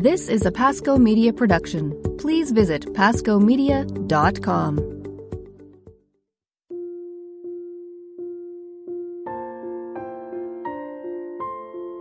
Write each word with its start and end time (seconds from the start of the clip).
This 0.00 0.28
is 0.28 0.46
a 0.46 0.52
Pasco 0.52 0.96
Media 0.96 1.32
production. 1.32 1.90
Please 2.18 2.52
visit 2.52 2.82
pascomedia.com. 2.94 4.76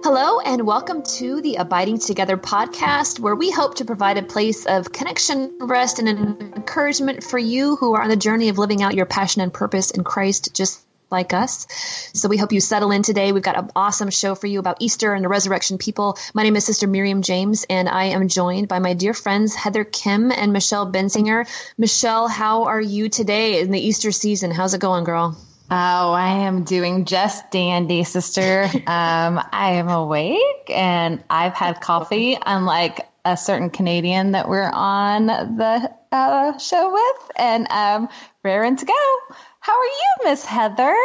Hello, 0.03 0.39
and 0.41 0.67
welcome 0.67 1.01
to 1.17 1.41
the 1.41 1.55
Abiding 1.55 1.97
Together 1.97 2.37
podcast, 2.37 3.19
where 3.19 3.35
we 3.35 3.49
hope 3.49 3.73
to 3.77 3.85
provide 3.85 4.19
a 4.19 4.21
place 4.21 4.67
of 4.67 4.91
connection, 4.91 5.57
rest, 5.59 5.97
and 5.97 6.07
encouragement 6.07 7.23
for 7.23 7.39
you 7.39 7.77
who 7.77 7.95
are 7.95 8.03
on 8.03 8.09
the 8.09 8.15
journey 8.15 8.49
of 8.49 8.59
living 8.59 8.83
out 8.83 8.93
your 8.93 9.07
passion 9.07 9.41
and 9.41 9.51
purpose 9.51 9.89
in 9.89 10.03
Christ, 10.03 10.53
just 10.53 10.79
like 11.09 11.33
us. 11.33 11.67
So 12.13 12.29
we 12.29 12.37
hope 12.37 12.51
you 12.51 12.59
settle 12.59 12.91
in 12.91 13.01
today. 13.01 13.31
We've 13.31 13.43
got 13.43 13.57
an 13.57 13.71
awesome 13.75 14.09
show 14.09 14.35
for 14.35 14.47
you 14.47 14.59
about 14.59 14.77
Easter 14.81 15.13
and 15.13 15.23
the 15.23 15.29
resurrection 15.29 15.77
people. 15.77 16.17
My 16.33 16.43
name 16.43 16.55
is 16.55 16.65
Sister 16.65 16.87
Miriam 16.87 17.21
James, 17.21 17.65
and 17.69 17.87
I 17.87 18.05
am 18.05 18.27
joined 18.27 18.67
by 18.67 18.79
my 18.79 18.93
dear 18.93 19.13
friends 19.13 19.55
Heather 19.55 19.85
Khym 19.85 20.33
and 20.35 20.53
Michelle 20.53 20.91
Benzinger. 20.91 21.47
Michelle, 21.77 22.27
how 22.27 22.65
are 22.65 22.81
you 22.81 23.09
today 23.09 23.61
in 23.61 23.71
the 23.71 23.79
Easter 23.79 24.11
season? 24.11 24.51
How's 24.51 24.73
it 24.73 24.81
going, 24.81 25.03
girl? 25.03 25.37
Oh, 25.69 26.11
I 26.13 26.45
am 26.45 26.63
doing 26.63 27.03
just 27.03 27.51
dandy, 27.51 28.05
sister. 28.05 28.63
um, 28.87 29.41
I 29.51 29.73
am 29.73 29.89
awake 29.89 30.69
and 30.69 31.23
I've 31.29 31.53
had 31.53 31.81
coffee, 31.81 32.37
unlike 32.45 33.05
a 33.25 33.35
certain 33.35 33.69
Canadian 33.69 34.31
that 34.31 34.47
we're 34.47 34.69
on 34.71 35.27
the 35.27 35.91
uh, 36.11 36.57
show 36.57 36.93
with, 36.93 37.31
and 37.35 37.69
um, 37.69 38.07
raring 38.43 38.77
to 38.77 38.85
go. 38.85 39.35
How 39.67 39.77
are 39.77 39.83
you, 39.83 40.29
Miss 40.29 40.45
Heather? 40.45 40.95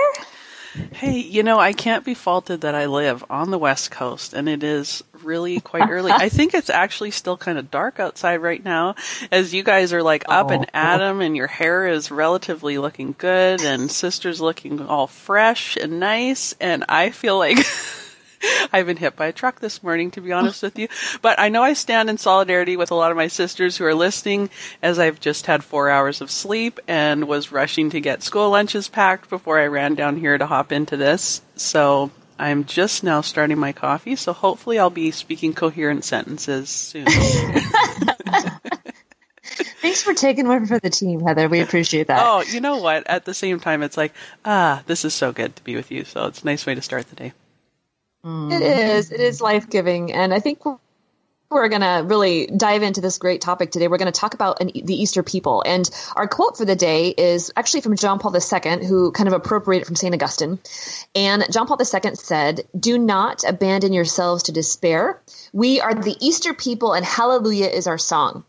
Hey, 0.92 1.18
you 1.18 1.42
know, 1.42 1.58
I 1.58 1.72
can't 1.72 2.04
be 2.04 2.14
faulted 2.14 2.60
that 2.60 2.76
I 2.76 2.86
live 2.86 3.24
on 3.28 3.50
the 3.50 3.58
West 3.58 3.90
Coast 3.90 4.34
and 4.34 4.48
it 4.48 4.62
is 4.62 5.02
really 5.24 5.58
quite 5.58 5.90
early. 5.90 6.12
I 6.14 6.28
think 6.28 6.54
it's 6.54 6.70
actually 6.70 7.10
still 7.10 7.36
kind 7.36 7.58
of 7.58 7.72
dark 7.72 7.98
outside 7.98 8.36
right 8.36 8.64
now 8.64 8.94
as 9.32 9.52
you 9.52 9.64
guys 9.64 9.92
are 9.92 10.04
like 10.04 10.26
up 10.28 10.52
oh. 10.52 10.54
and 10.54 10.70
at 10.72 11.00
'em 11.00 11.20
and 11.22 11.36
your 11.36 11.48
hair 11.48 11.88
is 11.88 12.12
relatively 12.12 12.78
looking 12.78 13.16
good 13.18 13.62
and 13.62 13.90
sister's 13.90 14.40
looking 14.40 14.80
all 14.80 15.08
fresh 15.08 15.76
and 15.76 15.98
nice 15.98 16.54
and 16.60 16.84
I 16.88 17.10
feel 17.10 17.38
like 17.38 17.58
I've 18.72 18.86
been 18.86 18.96
hit 18.96 19.16
by 19.16 19.26
a 19.26 19.32
truck 19.32 19.60
this 19.60 19.82
morning, 19.82 20.10
to 20.12 20.20
be 20.20 20.32
honest 20.32 20.62
with 20.62 20.78
you. 20.78 20.88
But 21.20 21.38
I 21.38 21.48
know 21.48 21.62
I 21.62 21.72
stand 21.74 22.10
in 22.10 22.18
solidarity 22.18 22.76
with 22.76 22.90
a 22.90 22.94
lot 22.94 23.10
of 23.10 23.16
my 23.16 23.28
sisters 23.28 23.76
who 23.76 23.84
are 23.84 23.94
listening 23.94 24.50
as 24.82 24.98
I've 24.98 25.20
just 25.20 25.46
had 25.46 25.64
four 25.64 25.90
hours 25.90 26.20
of 26.20 26.30
sleep 26.30 26.80
and 26.88 27.28
was 27.28 27.52
rushing 27.52 27.90
to 27.90 28.00
get 28.00 28.22
school 28.22 28.50
lunches 28.50 28.88
packed 28.88 29.30
before 29.30 29.58
I 29.58 29.66
ran 29.66 29.94
down 29.94 30.16
here 30.16 30.36
to 30.38 30.46
hop 30.46 30.72
into 30.72 30.96
this. 30.96 31.42
So 31.56 32.10
I'm 32.38 32.64
just 32.64 33.04
now 33.04 33.20
starting 33.20 33.58
my 33.58 33.72
coffee, 33.72 34.16
so 34.16 34.32
hopefully 34.32 34.78
I'll 34.78 34.90
be 34.90 35.10
speaking 35.10 35.54
coherent 35.54 36.04
sentences 36.04 36.68
soon. 36.68 37.06
Thanks 39.82 40.02
for 40.02 40.14
taking 40.14 40.48
one 40.48 40.66
for 40.66 40.78
the 40.78 40.90
team, 40.90 41.20
Heather. 41.20 41.48
We 41.48 41.60
appreciate 41.60 42.06
that. 42.06 42.20
oh, 42.24 42.42
you 42.42 42.60
know 42.60 42.78
what? 42.78 43.06
At 43.06 43.24
the 43.24 43.34
same 43.34 43.60
time, 43.60 43.82
it's 43.82 43.96
like, 43.96 44.14
ah, 44.44 44.82
this 44.86 45.04
is 45.04 45.12
so 45.12 45.32
good 45.32 45.54
to 45.56 45.64
be 45.64 45.76
with 45.76 45.90
you. 45.90 46.04
So 46.04 46.26
it's 46.26 46.42
a 46.42 46.46
nice 46.46 46.64
way 46.66 46.74
to 46.74 46.82
start 46.82 47.08
the 47.10 47.16
day. 47.16 47.32
It 48.24 48.28
mm. 48.28 48.94
is. 48.96 49.10
It 49.10 49.20
is 49.20 49.40
life 49.40 49.68
giving. 49.68 50.12
And 50.12 50.32
I 50.32 50.38
think 50.38 50.64
we're, 50.64 50.78
we're 51.50 51.68
going 51.68 51.82
to 51.82 52.04
really 52.06 52.46
dive 52.46 52.82
into 52.82 53.00
this 53.00 53.18
great 53.18 53.40
topic 53.40 53.72
today. 53.72 53.88
We're 53.88 53.98
going 53.98 54.12
to 54.12 54.18
talk 54.18 54.34
about 54.34 54.60
an, 54.60 54.68
the 54.68 54.94
Easter 54.94 55.24
people. 55.24 55.62
And 55.66 55.88
our 56.14 56.28
quote 56.28 56.56
for 56.56 56.64
the 56.64 56.76
day 56.76 57.08
is 57.08 57.52
actually 57.56 57.80
from 57.80 57.96
John 57.96 58.20
Paul 58.20 58.34
II, 58.34 58.86
who 58.86 59.10
kind 59.10 59.26
of 59.26 59.32
appropriated 59.32 59.86
from 59.86 59.96
St. 59.96 60.14
Augustine. 60.14 60.60
And 61.16 61.44
John 61.52 61.66
Paul 61.66 61.78
II 61.80 62.14
said, 62.14 62.60
Do 62.78 62.96
not 62.96 63.42
abandon 63.44 63.92
yourselves 63.92 64.44
to 64.44 64.52
despair. 64.52 65.20
We 65.52 65.80
are 65.80 65.94
the 65.94 66.16
Easter 66.20 66.54
people, 66.54 66.92
and 66.92 67.04
hallelujah 67.04 67.66
is 67.66 67.88
our 67.88 67.98
song. 67.98 68.44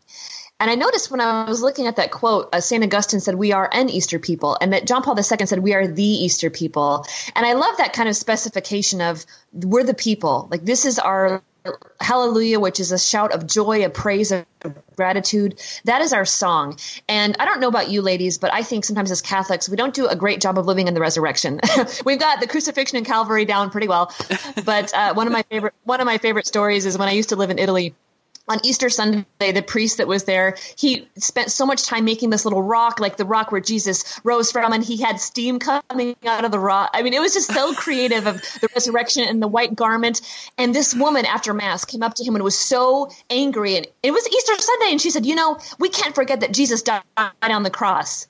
And 0.59 0.69
I 0.69 0.75
noticed 0.75 1.11
when 1.11 1.19
I 1.19 1.49
was 1.49 1.61
looking 1.61 1.87
at 1.87 1.97
that 1.97 2.11
quote, 2.11 2.49
uh, 2.53 2.61
St. 2.61 2.83
Augustine 2.83 3.19
said, 3.19 3.35
We 3.35 3.51
are 3.51 3.69
an 3.71 3.89
Easter 3.89 4.19
people, 4.19 4.57
and 4.59 4.73
that 4.73 4.87
John 4.87 5.01
Paul 5.01 5.17
II 5.17 5.45
said, 5.45 5.59
We 5.59 5.73
are 5.73 5.87
the 5.87 6.03
Easter 6.03 6.49
people. 6.49 7.05
And 7.35 7.45
I 7.45 7.53
love 7.53 7.77
that 7.77 7.93
kind 7.93 8.07
of 8.07 8.15
specification 8.15 9.01
of 9.01 9.25
we're 9.51 9.83
the 9.83 9.93
people. 9.93 10.47
Like, 10.49 10.63
this 10.63 10.85
is 10.85 10.99
our 10.99 11.41
hallelujah, 11.99 12.59
which 12.59 12.79
is 12.79 12.91
a 12.91 12.99
shout 12.99 13.31
of 13.31 13.47
joy, 13.47 13.85
a 13.85 13.89
praise, 13.89 14.31
of 14.31 14.45
gratitude. 14.95 15.61
That 15.85 16.01
is 16.01 16.13
our 16.13 16.25
song. 16.25 16.77
And 17.07 17.35
I 17.39 17.45
don't 17.45 17.59
know 17.59 17.67
about 17.67 17.89
you 17.89 18.01
ladies, 18.01 18.37
but 18.37 18.53
I 18.53 18.63
think 18.63 18.85
sometimes 18.85 19.11
as 19.11 19.21
Catholics, 19.21 19.69
we 19.69 19.77
don't 19.77 19.93
do 19.93 20.07
a 20.07 20.15
great 20.15 20.41
job 20.41 20.57
of 20.57 20.65
living 20.65 20.87
in 20.87 20.93
the 20.93 20.99
resurrection. 20.99 21.59
We've 22.05 22.19
got 22.19 22.41
the 22.41 22.47
crucifixion 22.47 22.97
and 22.97 23.05
Calvary 23.05 23.45
down 23.45 23.69
pretty 23.69 23.87
well. 23.87 24.13
But 24.65 24.93
uh, 24.93 25.13
one 25.13 25.27
of 25.27 25.33
my 25.33 25.43
favorite 25.43 25.73
one 25.83 25.99
of 26.01 26.05
my 26.05 26.17
favorite 26.17 26.47
stories 26.47 26.85
is 26.85 26.97
when 26.97 27.07
I 27.07 27.11
used 27.11 27.29
to 27.29 27.35
live 27.35 27.49
in 27.49 27.59
Italy 27.59 27.95
on 28.47 28.59
Easter 28.63 28.89
Sunday, 28.89 29.25
the 29.39 29.61
priest 29.61 29.97
that 29.97 30.07
was 30.07 30.25
there, 30.25 30.57
he 30.77 31.07
spent 31.17 31.51
so 31.51 31.65
much 31.65 31.83
time 31.83 32.03
making 32.03 32.29
this 32.29 32.43
little 32.43 32.61
rock, 32.61 32.99
like 32.99 33.15
the 33.15 33.25
rock 33.25 33.51
where 33.51 33.61
Jesus 33.61 34.19
rose 34.23 34.51
from, 34.51 34.73
and 34.73 34.83
he 34.83 34.97
had 34.97 35.19
steam 35.19 35.59
coming 35.59 36.15
out 36.25 36.43
of 36.43 36.51
the 36.51 36.59
rock. 36.59 36.89
I 36.93 37.03
mean, 37.03 37.13
it 37.13 37.21
was 37.21 37.33
just 37.33 37.53
so 37.53 37.73
creative 37.75 38.27
of 38.27 38.41
the 38.61 38.67
resurrection 38.75 39.23
and 39.23 39.41
the 39.41 39.47
white 39.47 39.75
garment. 39.75 40.21
And 40.57 40.75
this 40.75 40.93
woman 40.93 41.25
after 41.25 41.53
Mass 41.53 41.85
came 41.85 42.03
up 42.03 42.15
to 42.15 42.23
him 42.23 42.35
and 42.35 42.43
was 42.43 42.57
so 42.57 43.09
angry. 43.29 43.77
And 43.77 43.87
it 44.01 44.11
was 44.11 44.27
Easter 44.27 44.53
Sunday, 44.57 44.91
and 44.91 45.01
she 45.01 45.09
said, 45.09 45.25
You 45.25 45.35
know, 45.35 45.57
we 45.79 45.89
can't 45.89 46.13
forget 46.13 46.41
that 46.41 46.53
Jesus 46.53 46.81
died 46.81 47.03
on 47.41 47.63
the 47.63 47.71
cross. 47.71 48.27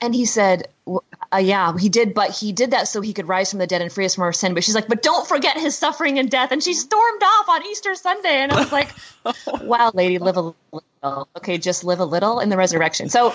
And 0.00 0.14
he 0.14 0.24
said, 0.26 0.68
uh, 0.86 1.38
yeah, 1.38 1.76
he 1.78 1.88
did, 1.88 2.14
but 2.14 2.30
he 2.30 2.52
did 2.52 2.72
that 2.72 2.88
so 2.88 3.00
he 3.00 3.12
could 3.12 3.28
rise 3.28 3.50
from 3.50 3.58
the 3.58 3.66
dead 3.66 3.80
and 3.82 3.90
free 3.90 4.04
us 4.04 4.14
from 4.14 4.24
our 4.24 4.32
sin. 4.32 4.54
But 4.54 4.64
she's 4.64 4.74
like, 4.74 4.88
but 4.88 5.02
don't 5.02 5.26
forget 5.26 5.56
his 5.56 5.76
suffering 5.76 6.18
and 6.18 6.30
death. 6.30 6.52
And 6.52 6.62
she 6.62 6.74
stormed 6.74 7.22
off 7.22 7.48
on 7.48 7.66
Easter 7.66 7.94
Sunday. 7.94 8.42
And 8.42 8.52
I 8.52 8.60
was 8.60 8.72
like, 8.72 8.90
wow, 9.62 9.90
lady, 9.94 10.18
live 10.18 10.36
a 10.36 10.40
little. 10.72 11.28
Okay, 11.36 11.58
just 11.58 11.84
live 11.84 12.00
a 12.00 12.04
little 12.04 12.40
in 12.40 12.48
the 12.48 12.56
resurrection. 12.56 13.10
So 13.10 13.34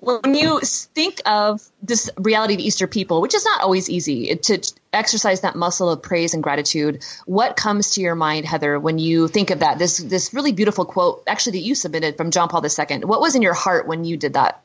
when 0.00 0.34
you 0.34 0.60
think 0.60 1.22
of 1.24 1.62
this 1.82 2.10
reality 2.18 2.54
of 2.54 2.60
Easter 2.60 2.86
people, 2.86 3.22
which 3.22 3.34
is 3.34 3.44
not 3.44 3.62
always 3.62 3.88
easy 3.88 4.36
to 4.36 4.72
exercise 4.92 5.40
that 5.40 5.56
muscle 5.56 5.88
of 5.88 6.02
praise 6.02 6.34
and 6.34 6.42
gratitude, 6.42 7.04
what 7.24 7.56
comes 7.56 7.92
to 7.92 8.02
your 8.02 8.14
mind, 8.14 8.44
Heather, 8.44 8.78
when 8.78 8.98
you 8.98 9.28
think 9.28 9.50
of 9.50 9.60
that? 9.60 9.78
This, 9.78 9.96
this 9.96 10.34
really 10.34 10.52
beautiful 10.52 10.84
quote, 10.84 11.22
actually, 11.26 11.58
that 11.58 11.64
you 11.64 11.74
submitted 11.74 12.18
from 12.18 12.30
John 12.32 12.48
Paul 12.50 12.62
II. 12.62 12.98
What 13.04 13.22
was 13.22 13.34
in 13.34 13.40
your 13.40 13.54
heart 13.54 13.86
when 13.86 14.04
you 14.04 14.18
did 14.18 14.34
that? 14.34 14.62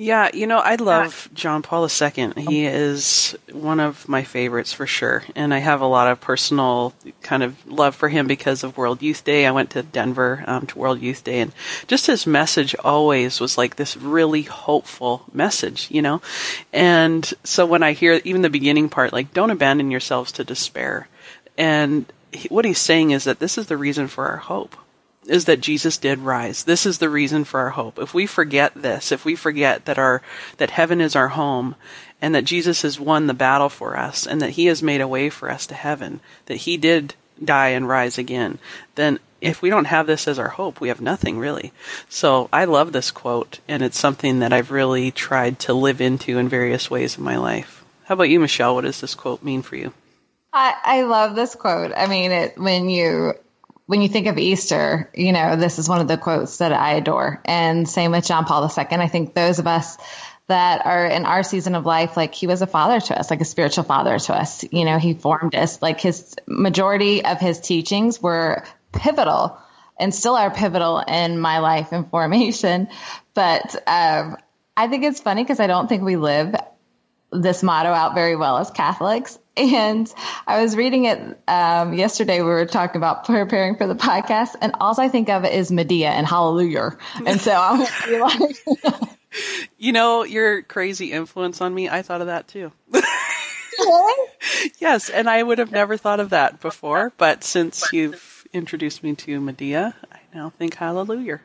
Yeah, 0.00 0.30
you 0.32 0.46
know, 0.46 0.58
I 0.58 0.76
love 0.76 1.28
John 1.34 1.60
Paul 1.60 1.88
II. 1.88 2.32
He 2.36 2.66
is 2.66 3.36
one 3.50 3.80
of 3.80 4.08
my 4.08 4.22
favorites 4.22 4.72
for 4.72 4.86
sure. 4.86 5.24
And 5.34 5.52
I 5.52 5.58
have 5.58 5.80
a 5.80 5.86
lot 5.86 6.06
of 6.06 6.20
personal 6.20 6.94
kind 7.20 7.42
of 7.42 7.66
love 7.66 7.96
for 7.96 8.08
him 8.08 8.28
because 8.28 8.62
of 8.62 8.76
World 8.76 9.02
Youth 9.02 9.24
Day. 9.24 9.44
I 9.44 9.50
went 9.50 9.70
to 9.70 9.82
Denver 9.82 10.44
um, 10.46 10.68
to 10.68 10.78
World 10.78 11.00
Youth 11.00 11.24
Day 11.24 11.40
and 11.40 11.50
just 11.88 12.06
his 12.06 12.28
message 12.28 12.76
always 12.84 13.40
was 13.40 13.58
like 13.58 13.74
this 13.74 13.96
really 13.96 14.42
hopeful 14.42 15.24
message, 15.32 15.90
you 15.90 16.00
know? 16.00 16.22
And 16.72 17.28
so 17.42 17.66
when 17.66 17.82
I 17.82 17.90
hear 17.92 18.20
even 18.22 18.42
the 18.42 18.50
beginning 18.50 18.90
part, 18.90 19.12
like, 19.12 19.34
don't 19.34 19.50
abandon 19.50 19.90
yourselves 19.90 20.30
to 20.32 20.44
despair. 20.44 21.08
And 21.56 22.06
what 22.50 22.64
he's 22.64 22.78
saying 22.78 23.10
is 23.10 23.24
that 23.24 23.40
this 23.40 23.58
is 23.58 23.66
the 23.66 23.76
reason 23.76 24.06
for 24.06 24.28
our 24.28 24.36
hope 24.36 24.76
is 25.28 25.44
that 25.44 25.60
Jesus 25.60 25.98
did 25.98 26.18
rise. 26.18 26.64
This 26.64 26.86
is 26.86 26.98
the 26.98 27.10
reason 27.10 27.44
for 27.44 27.60
our 27.60 27.70
hope. 27.70 27.98
If 27.98 28.14
we 28.14 28.26
forget 28.26 28.74
this, 28.74 29.12
if 29.12 29.24
we 29.24 29.36
forget 29.36 29.84
that 29.84 29.98
our 29.98 30.22
that 30.56 30.70
heaven 30.70 31.00
is 31.00 31.14
our 31.14 31.28
home 31.28 31.74
and 32.20 32.34
that 32.34 32.44
Jesus 32.44 32.82
has 32.82 32.98
won 32.98 33.26
the 33.26 33.34
battle 33.34 33.68
for 33.68 33.96
us 33.96 34.26
and 34.26 34.40
that 34.40 34.50
he 34.50 34.66
has 34.66 34.82
made 34.82 35.00
a 35.00 35.08
way 35.08 35.30
for 35.30 35.50
us 35.50 35.66
to 35.66 35.74
heaven, 35.74 36.20
that 36.46 36.56
he 36.56 36.76
did 36.76 37.14
die 37.42 37.68
and 37.68 37.88
rise 37.88 38.18
again, 38.18 38.58
then 38.94 39.20
if 39.40 39.62
we 39.62 39.70
don't 39.70 39.84
have 39.84 40.06
this 40.08 40.26
as 40.26 40.38
our 40.38 40.48
hope, 40.48 40.80
we 40.80 40.88
have 40.88 41.00
nothing 41.00 41.38
really. 41.38 41.72
So 42.08 42.48
I 42.52 42.64
love 42.64 42.92
this 42.92 43.10
quote 43.10 43.60
and 43.68 43.82
it's 43.82 43.98
something 43.98 44.40
that 44.40 44.52
I've 44.52 44.72
really 44.72 45.10
tried 45.10 45.60
to 45.60 45.74
live 45.74 46.00
into 46.00 46.38
in 46.38 46.48
various 46.48 46.90
ways 46.90 47.18
in 47.18 47.24
my 47.24 47.36
life. 47.36 47.84
How 48.04 48.14
about 48.14 48.30
you, 48.30 48.40
Michelle? 48.40 48.74
What 48.74 48.84
does 48.84 49.00
this 49.00 49.14
quote 49.14 49.42
mean 49.42 49.62
for 49.62 49.76
you? 49.76 49.92
I, 50.52 50.74
I 50.82 51.02
love 51.02 51.34
this 51.34 51.54
quote. 51.54 51.92
I 51.94 52.06
mean, 52.06 52.32
it, 52.32 52.58
when 52.58 52.88
you 52.88 53.34
when 53.88 54.02
you 54.02 54.08
think 54.08 54.26
of 54.26 54.36
Easter, 54.36 55.10
you 55.14 55.32
know, 55.32 55.56
this 55.56 55.78
is 55.78 55.88
one 55.88 56.02
of 56.02 56.08
the 56.08 56.18
quotes 56.18 56.58
that 56.58 56.74
I 56.74 56.96
adore. 56.96 57.40
And 57.46 57.88
same 57.88 58.10
with 58.10 58.26
John 58.26 58.44
Paul 58.44 58.62
II. 58.62 58.84
I 58.90 59.08
think 59.08 59.32
those 59.32 59.58
of 59.58 59.66
us 59.66 59.96
that 60.46 60.84
are 60.84 61.06
in 61.06 61.24
our 61.24 61.42
season 61.42 61.74
of 61.74 61.86
life, 61.86 62.14
like 62.14 62.34
he 62.34 62.46
was 62.46 62.60
a 62.60 62.66
father 62.66 63.00
to 63.00 63.18
us, 63.18 63.30
like 63.30 63.40
a 63.40 63.46
spiritual 63.46 63.84
father 63.84 64.18
to 64.18 64.34
us. 64.34 64.62
You 64.70 64.84
know, 64.84 64.98
he 64.98 65.14
formed 65.14 65.54
us. 65.54 65.80
Like 65.80 66.02
his 66.02 66.36
majority 66.46 67.24
of 67.24 67.40
his 67.40 67.60
teachings 67.60 68.20
were 68.20 68.62
pivotal 68.92 69.58
and 69.98 70.14
still 70.14 70.34
are 70.34 70.50
pivotal 70.50 70.98
in 70.98 71.38
my 71.38 71.60
life 71.60 71.90
and 71.90 72.10
formation. 72.10 72.88
But 73.32 73.74
um, 73.86 74.36
I 74.76 74.88
think 74.88 75.02
it's 75.04 75.20
funny 75.20 75.44
because 75.44 75.60
I 75.60 75.66
don't 75.66 75.88
think 75.88 76.02
we 76.02 76.16
live 76.16 76.54
this 77.30 77.62
motto 77.62 77.90
out 77.90 78.14
very 78.14 78.36
well 78.36 78.58
as 78.58 78.70
Catholics. 78.70 79.38
And 79.58 80.14
I 80.46 80.62
was 80.62 80.76
reading 80.76 81.06
it 81.06 81.18
um, 81.48 81.92
yesterday. 81.92 82.42
We 82.42 82.46
were 82.46 82.64
talking 82.64 82.96
about 82.96 83.24
preparing 83.24 83.74
for 83.74 83.88
the 83.88 83.96
podcast, 83.96 84.54
and 84.60 84.72
all 84.80 84.94
I 85.00 85.08
think 85.08 85.28
of 85.28 85.44
is 85.44 85.72
Madea 85.72 86.10
and 86.10 86.24
Hallelujah. 86.24 86.96
And 87.26 87.40
so 87.40 87.50
I'm 87.52 87.80
like, 88.20 88.56
you 89.76 89.90
know, 89.90 90.22
your 90.22 90.62
crazy 90.62 91.10
influence 91.10 91.60
on 91.60 91.74
me. 91.74 91.88
I 91.88 92.02
thought 92.02 92.20
of 92.20 92.28
that 92.28 92.46
too. 92.46 92.70
yes, 94.78 95.10
and 95.10 95.28
I 95.28 95.42
would 95.42 95.58
have 95.58 95.72
never 95.72 95.96
thought 95.96 96.20
of 96.20 96.30
that 96.30 96.60
before. 96.60 97.12
But 97.16 97.42
since 97.42 97.92
you've 97.92 98.46
introduced 98.52 99.02
me 99.02 99.16
to 99.16 99.40
Madea, 99.40 99.92
I 100.12 100.18
now 100.32 100.50
think 100.50 100.74
hallelujah. 100.76 101.40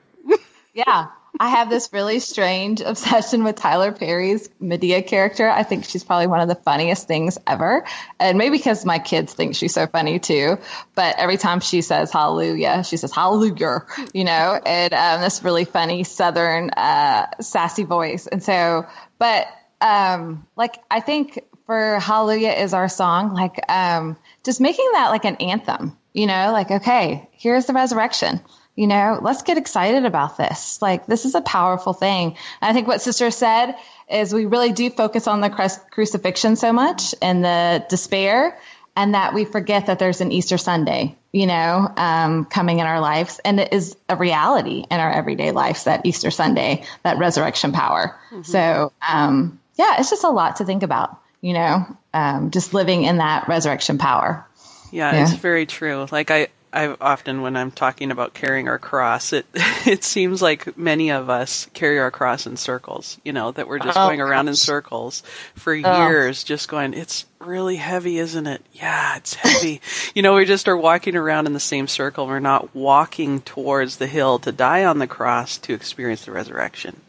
yeah. 0.76 1.08
I 1.40 1.50
have 1.50 1.70
this 1.70 1.90
really 1.92 2.20
strange 2.20 2.82
obsession 2.82 3.44
with 3.44 3.56
Tyler 3.56 3.92
Perry's 3.92 4.50
Madea 4.62 5.06
character. 5.06 5.50
I 5.50 5.64
think 5.64 5.86
she's 5.86 6.04
probably 6.04 6.28
one 6.28 6.42
of 6.42 6.48
the 6.48 6.56
funniest 6.56 7.08
things 7.08 7.38
ever. 7.48 7.86
And 8.20 8.38
maybe 8.38 8.58
because 8.58 8.86
my 8.86 9.00
kids 9.00 9.34
think 9.34 9.56
she's 9.56 9.74
so 9.74 9.88
funny 9.88 10.20
too. 10.20 10.58
But 10.96 11.16
every 11.18 11.38
time 11.38 11.60
she 11.60 11.82
says 11.82 12.12
hallelujah, 12.12 12.84
she 12.84 12.98
says 12.98 13.12
hallelujah, 13.12 13.86
you 14.14 14.24
know, 14.24 14.60
and 14.64 14.94
um, 14.94 15.22
this 15.22 15.44
really 15.44 15.66
funny 15.66 16.04
Southern 16.04 16.70
uh, 16.70 17.28
sassy 17.42 17.84
voice. 17.84 18.28
And 18.28 18.44
so, 18.44 18.86
but 19.18 19.48
um, 19.82 20.46
like, 20.56 20.76
I 20.90 21.00
think 21.00 21.40
for 21.66 22.00
hallelujah 22.00 22.52
is 22.52 22.74
our 22.74 22.88
song, 22.88 23.34
like 23.34 23.60
um, 23.70 24.18
just 24.44 24.62
making 24.62 24.90
that 24.94 25.10
like 25.10 25.26
an 25.26 25.38
anthem, 25.38 25.98
you 26.14 26.28
know, 26.28 26.52
like, 26.52 26.70
okay, 26.70 27.30
here's 27.32 27.66
the 27.66 27.74
resurrection 27.74 28.40
you 28.76 28.88
know, 28.88 29.20
let's 29.22 29.44
get 29.44 29.58
excited 29.58 30.06
about 30.06 30.38
this. 30.38 30.82
Like, 30.82 31.06
this 31.06 31.26
is 31.26 31.36
a 31.36 31.42
powerful 31.42 31.94
thing. 31.94 32.36
And 32.62 32.70
I 32.70 32.74
think 32.74 32.88
what 32.88 33.02
Sister 33.02 33.30
said 33.32 33.76
is 34.10 34.34
we 34.34 34.46
really 34.46 34.72
do 34.72 34.90
focus 34.90 35.28
on 35.28 35.42
the 35.42 35.80
crucifixion 35.92 36.56
so 36.56 36.74
much 36.74 37.14
and 37.22 37.44
the 37.44 37.86
despair, 37.90 38.58
and 38.96 39.16
that 39.16 39.34
we 39.34 39.46
forget 39.46 39.88
that 39.88 39.98
there's 39.98 40.22
an 40.22 40.32
Easter 40.32 40.58
Sunday, 40.58 41.16
you 41.32 41.48
know, 41.48 41.92
um, 41.98 42.46
coming 42.46 42.80
in 42.80 42.86
our 42.86 43.00
lives. 43.00 43.40
And 43.44 43.60
it 43.60 43.74
is 43.74 43.96
a 44.08 44.16
reality 44.16 44.86
in 44.90 45.00
our 45.00 45.12
everyday 45.12 45.52
lives 45.52 45.86
that 45.86 46.06
Easter 46.06 46.30
Sunday, 46.30 46.84
that 47.02 47.18
resurrection 47.18 47.72
power. 47.72 48.16
Mm-hmm. 48.30 48.44
So, 48.44 48.92
um, 49.08 49.60
yeah, 49.76 49.96
it's 49.98 50.12
just 50.12 50.24
a 50.24 50.30
lot 50.30 50.58
to 50.58 50.66
think 50.66 50.84
about, 50.84 51.20
you 51.42 51.54
know, 51.54 51.98
um, 52.14 52.52
just 52.52 52.76
living 52.76 53.04
in 53.04 53.18
that 53.18 53.48
resurrection 53.48 53.98
power. 53.98 54.48
Yeah, 54.92 55.12
yeah, 55.12 55.24
it's 55.24 55.34
very 55.34 55.66
true. 55.66 56.06
Like 56.12 56.30
I, 56.30 56.50
I 56.74 56.96
often, 57.00 57.42
when 57.44 57.56
I'm 57.56 57.72
talking 57.72 58.10
about 58.10 58.34
carrying 58.34 58.68
our 58.68 58.80
cross, 58.80 59.32
it 59.32 59.46
it 59.54 60.04
seems 60.04 60.42
like 60.42 60.78
many 60.78 61.12
of 61.12 61.30
us 61.30 61.68
carry 61.74 62.00
our 62.00 62.12
cross 62.12 62.48
in 62.48 62.58
circles. 62.58 63.18
You 63.24 63.32
know 63.32 63.52
that 63.52 63.68
we're 63.68 63.80
just 63.80 63.98
oh, 63.98 64.08
going 64.08 64.22
around 64.22 64.46
gosh. 64.46 64.54
in 64.54 64.56
circles 64.56 65.24
for 65.56 65.74
oh. 65.74 66.08
years, 66.08 66.44
just 66.44 66.68
going. 66.68 66.94
It's 66.94 67.26
really 67.40 67.76
heavy, 67.76 68.18
isn't 68.18 68.48
it? 68.48 68.66
Yeah, 68.74 69.18
it's 69.18 69.36
heavy. 69.36 69.82
you 70.16 70.22
know, 70.22 70.36
we 70.36 70.46
just 70.46 70.68
are 70.68 70.78
walking 70.78 71.16
around 71.16 71.46
in 71.46 71.54
the 71.54 71.60
same 71.60 71.88
circle. 71.88 72.26
We're 72.26 72.40
not 72.40 72.74
walking 72.76 73.42
towards 73.42 73.98
the 73.98 74.08
hill 74.08 74.40
to 74.40 74.52
die 74.52 74.86
on 74.86 75.00
the 75.00 75.08
cross 75.08 75.58
to 75.60 75.74
experience 75.74 76.26
the 76.26 76.32
resurrection. 76.32 77.00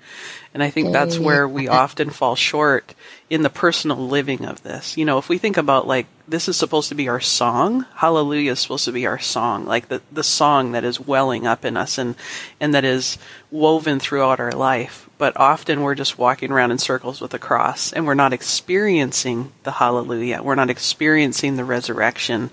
And 0.52 0.62
I 0.62 0.70
think 0.70 0.92
that's 0.92 1.16
mm. 1.16 1.24
where 1.24 1.48
we 1.48 1.68
often 1.68 2.10
fall 2.10 2.36
short 2.36 2.94
in 3.28 3.42
the 3.42 3.50
personal 3.50 3.96
living 3.96 4.44
of 4.44 4.62
this. 4.62 4.96
You 4.96 5.04
know, 5.04 5.18
if 5.18 5.28
we 5.28 5.38
think 5.38 5.56
about 5.56 5.86
like 5.86 6.06
this 6.26 6.48
is 6.48 6.56
supposed 6.56 6.88
to 6.88 6.94
be 6.94 7.08
our 7.08 7.20
song, 7.20 7.86
hallelujah 7.96 8.52
is 8.52 8.60
supposed 8.60 8.86
to 8.86 8.92
be 8.92 9.06
our 9.06 9.18
song, 9.18 9.66
like 9.66 9.88
the 9.88 10.00
the 10.10 10.24
song 10.24 10.72
that 10.72 10.84
is 10.84 10.98
welling 10.98 11.46
up 11.46 11.64
in 11.64 11.76
us 11.76 11.98
and 11.98 12.14
and 12.60 12.74
that 12.74 12.84
is 12.84 13.18
woven 13.50 14.00
throughout 14.00 14.40
our 14.40 14.52
life. 14.52 15.08
But 15.18 15.36
often 15.36 15.82
we're 15.82 15.94
just 15.94 16.18
walking 16.18 16.50
around 16.50 16.72
in 16.72 16.78
circles 16.78 17.20
with 17.20 17.34
a 17.34 17.38
cross 17.38 17.92
and 17.92 18.06
we're 18.06 18.14
not 18.14 18.32
experiencing 18.32 19.52
the 19.62 19.72
hallelujah. 19.72 20.42
We're 20.42 20.54
not 20.54 20.70
experiencing 20.70 21.56
the 21.56 21.64
resurrection 21.64 22.50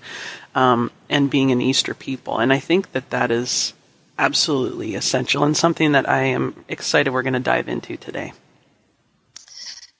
um, 0.54 0.90
and 1.08 1.30
being 1.30 1.50
an 1.50 1.60
Easter 1.60 1.94
people. 1.94 2.38
And 2.38 2.52
I 2.52 2.58
think 2.58 2.92
that 2.92 3.10
that 3.10 3.30
is 3.30 3.72
absolutely 4.18 4.94
essential 4.94 5.44
and 5.44 5.56
something 5.56 5.92
that 5.92 6.08
I 6.08 6.24
am 6.24 6.64
excited 6.68 7.12
we're 7.12 7.22
going 7.22 7.32
to 7.32 7.40
dive 7.40 7.68
into 7.68 7.96
today. 7.96 8.32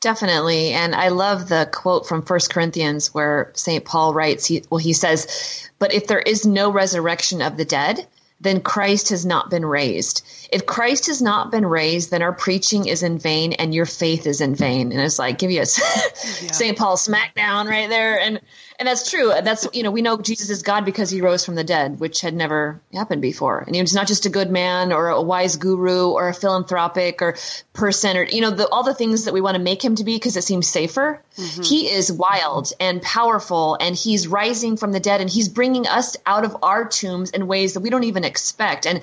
Definitely. 0.03 0.73
And 0.73 0.97
I 0.97 1.09
love 1.09 1.49
the 1.49 1.69
quote 1.73 2.09
from 2.09 2.23
First 2.23 2.51
Corinthians 2.51 3.15
where 3.15 3.53
St. 3.55 3.85
Paul 3.85 4.13
writes, 4.13 4.45
he, 4.45 4.65
well, 4.69 4.79
he 4.79 4.95
says, 4.95 5.71
but 5.79 5.95
if 5.95 6.09
there 6.09 6.19
is 6.19 6.45
no 6.45 6.73
resurrection 6.73 7.41
of 7.41 7.57
the 7.57 7.65
dead, 7.65 8.05
then 8.41 8.61
Christ 8.61 9.11
has 9.11 9.25
not 9.25 9.49
been 9.49 9.65
raised. 9.65 10.27
If 10.53 10.67
Christ 10.67 11.07
has 11.07 11.23
not 11.23 11.53
been 11.53 11.65
raised, 11.65 12.11
then 12.11 12.21
our 12.21 12.33
preaching 12.33 12.89
is 12.89 13.05
in 13.05 13.21
vain 13.21 13.53
and 13.53 13.73
your 13.73 13.87
faith 13.87 14.27
is 14.27 14.41
in 14.41 14.57
vain. 14.57 14.91
And 14.91 15.01
it's 15.01 15.21
like, 15.21 15.39
give 15.39 15.53
you 15.53 15.61
a 15.61 15.67
yeah. 16.43 16.51
St. 16.51 16.77
Paul 16.77 16.97
smackdown 16.97 17.69
right 17.69 17.89
there. 17.89 18.19
And 18.19 18.41
and 18.83 18.89
that's 18.89 19.09
true. 19.09 19.29
That's 19.29 19.69
you 19.73 19.85
know 19.85 19.93
we 19.93 20.03
know 20.03 20.19
Jesus 20.19 20.51
is 20.51 20.65
God 20.65 20.85
because 20.85 21.09
he 21.09 21.21
rose 21.21 21.45
from 21.45 21.55
the 21.55 21.63
dead, 21.63 22.01
which 22.01 22.21
had 22.21 22.35
never 22.35 22.81
happened 22.93 23.23
before. 23.23 23.61
And 23.61 23.77
he's 23.77 23.95
not 23.95 24.09
just 24.09 24.27
a 24.27 24.29
good 24.29 24.51
man 24.51 24.93
or 24.93 25.07
a 25.07 25.23
wise 25.23 25.55
guru 25.55 26.09
or 26.09 26.29
a 26.29 26.35
philanthropic 26.35 27.23
or 27.23 27.37
person 27.75 28.17
or 28.17 28.25
you 28.25 28.41
know 28.41 28.51
the, 28.51 28.69
all 28.69 28.83
the 28.83 28.93
things 28.93 29.27
that 29.27 29.35
we 29.35 29.41
want 29.41 29.57
to 29.57 29.63
make 29.63 29.85
him 29.85 29.95
to 29.95 30.03
be 30.03 30.17
because 30.17 30.37
it 30.37 30.43
seems 30.43 30.67
safer. 30.67 31.23
Mm-hmm. 31.37 31.63
He 31.63 31.91
is 31.91 32.13
wild 32.13 32.73
and 32.79 33.01
powerful, 33.03 33.77
and 33.81 33.97
he's 33.97 34.29
rising 34.29 34.77
from 34.77 34.93
the 34.93 35.01
dead, 35.01 35.21
and 35.21 35.31
he's 35.31 35.49
bringing 35.49 35.87
us 35.87 36.17
out 36.27 36.45
of 36.45 36.57
our 36.63 36.87
tombs 36.87 37.31
in 37.31 37.47
ways 37.47 37.75
that 37.75 37.81
we 37.81 37.91
don't 37.91 38.05
even 38.05 38.25
expect. 38.25 38.87
And 38.87 39.03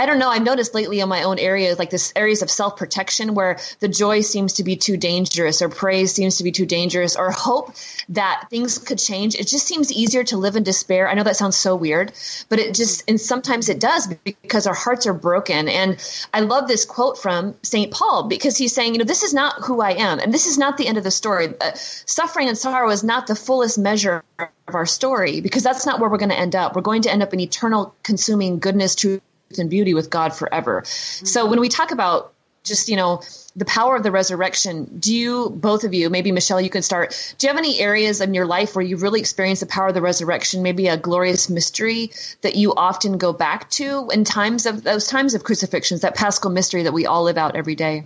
I 0.00 0.06
don't 0.06 0.18
know. 0.18 0.30
I've 0.30 0.42
noticed 0.42 0.74
lately 0.74 1.00
in 1.00 1.10
my 1.10 1.24
own 1.24 1.38
areas, 1.38 1.78
like 1.78 1.90
this 1.90 2.10
areas 2.16 2.40
of 2.40 2.50
self 2.50 2.76
protection, 2.76 3.34
where 3.34 3.58
the 3.80 3.88
joy 3.88 4.22
seems 4.22 4.54
to 4.54 4.64
be 4.64 4.76
too 4.76 4.96
dangerous, 4.96 5.60
or 5.60 5.68
praise 5.68 6.12
seems 6.12 6.38
to 6.38 6.44
be 6.44 6.52
too 6.52 6.64
dangerous, 6.64 7.16
or 7.16 7.30
hope 7.30 7.74
that 8.08 8.46
things 8.48 8.78
could 8.78 8.98
change. 8.98 9.34
It 9.34 9.46
just 9.46 9.66
seems 9.66 9.92
easier 9.92 10.24
to 10.24 10.38
live 10.38 10.56
in 10.56 10.62
despair. 10.62 11.06
I 11.06 11.12
know 11.12 11.24
that 11.24 11.36
sounds 11.36 11.56
so 11.56 11.76
weird, 11.76 12.12
but 12.48 12.58
it 12.58 12.74
just 12.74 13.04
and 13.08 13.20
sometimes 13.20 13.68
it 13.68 13.78
does 13.78 14.06
because 14.06 14.66
our 14.66 14.74
hearts 14.74 15.06
are 15.06 15.12
broken. 15.12 15.68
And 15.68 15.98
I 16.32 16.40
love 16.40 16.66
this 16.66 16.86
quote 16.86 17.18
from 17.18 17.54
Saint 17.62 17.92
Paul 17.92 18.22
because 18.22 18.56
he's 18.56 18.72
saying, 18.72 18.94
you 18.94 18.98
know, 19.00 19.04
this 19.04 19.22
is 19.22 19.34
not 19.34 19.64
who 19.64 19.82
I 19.82 19.92
am, 19.92 20.18
and 20.18 20.32
this 20.32 20.46
is 20.46 20.56
not 20.56 20.78
the 20.78 20.86
end 20.86 20.96
of 20.96 21.04
the 21.04 21.10
story. 21.10 21.48
Uh, 21.60 21.72
suffering 21.74 22.48
and 22.48 22.56
sorrow 22.56 22.90
is 22.90 23.04
not 23.04 23.26
the 23.26 23.34
fullest 23.34 23.78
measure 23.78 24.24
of 24.38 24.74
our 24.74 24.86
story 24.86 25.40
because 25.40 25.62
that's 25.62 25.84
not 25.84 26.00
where 26.00 26.08
we're 26.08 26.18
going 26.18 26.30
to 26.30 26.38
end 26.38 26.56
up. 26.56 26.74
We're 26.74 26.82
going 26.82 27.02
to 27.02 27.12
end 27.12 27.22
up 27.22 27.34
in 27.34 27.40
eternal, 27.40 27.94
consuming 28.02 28.58
goodness, 28.58 28.94
truth 28.94 29.22
and 29.58 29.68
beauty 29.68 29.94
with 29.94 30.10
God 30.10 30.34
forever. 30.34 30.82
Mm-hmm. 30.82 31.26
So 31.26 31.46
when 31.46 31.60
we 31.60 31.68
talk 31.68 31.90
about 31.90 32.32
just, 32.62 32.88
you 32.88 32.96
know, 32.96 33.22
the 33.56 33.64
power 33.64 33.96
of 33.96 34.02
the 34.02 34.10
resurrection, 34.10 34.98
do 34.98 35.14
you, 35.14 35.50
both 35.50 35.84
of 35.84 35.94
you, 35.94 36.10
maybe 36.10 36.30
Michelle, 36.30 36.60
you 36.60 36.70
can 36.70 36.82
start, 36.82 37.34
do 37.38 37.46
you 37.46 37.52
have 37.52 37.58
any 37.58 37.78
areas 37.80 38.20
in 38.20 38.34
your 38.34 38.46
life 38.46 38.76
where 38.76 38.84
you've 38.84 39.02
really 39.02 39.20
experienced 39.20 39.60
the 39.60 39.66
power 39.66 39.88
of 39.88 39.94
the 39.94 40.02
resurrection, 40.02 40.62
maybe 40.62 40.88
a 40.88 40.96
glorious 40.96 41.48
mystery 41.48 42.10
that 42.42 42.56
you 42.56 42.74
often 42.74 43.18
go 43.18 43.32
back 43.32 43.70
to 43.70 44.10
in 44.12 44.24
times 44.24 44.66
of 44.66 44.82
those 44.82 45.06
times 45.06 45.34
of 45.34 45.42
crucifixions, 45.42 46.02
that 46.02 46.14
paschal 46.14 46.50
mystery 46.50 46.84
that 46.84 46.92
we 46.92 47.06
all 47.06 47.24
live 47.24 47.38
out 47.38 47.56
every 47.56 47.74
day? 47.74 48.04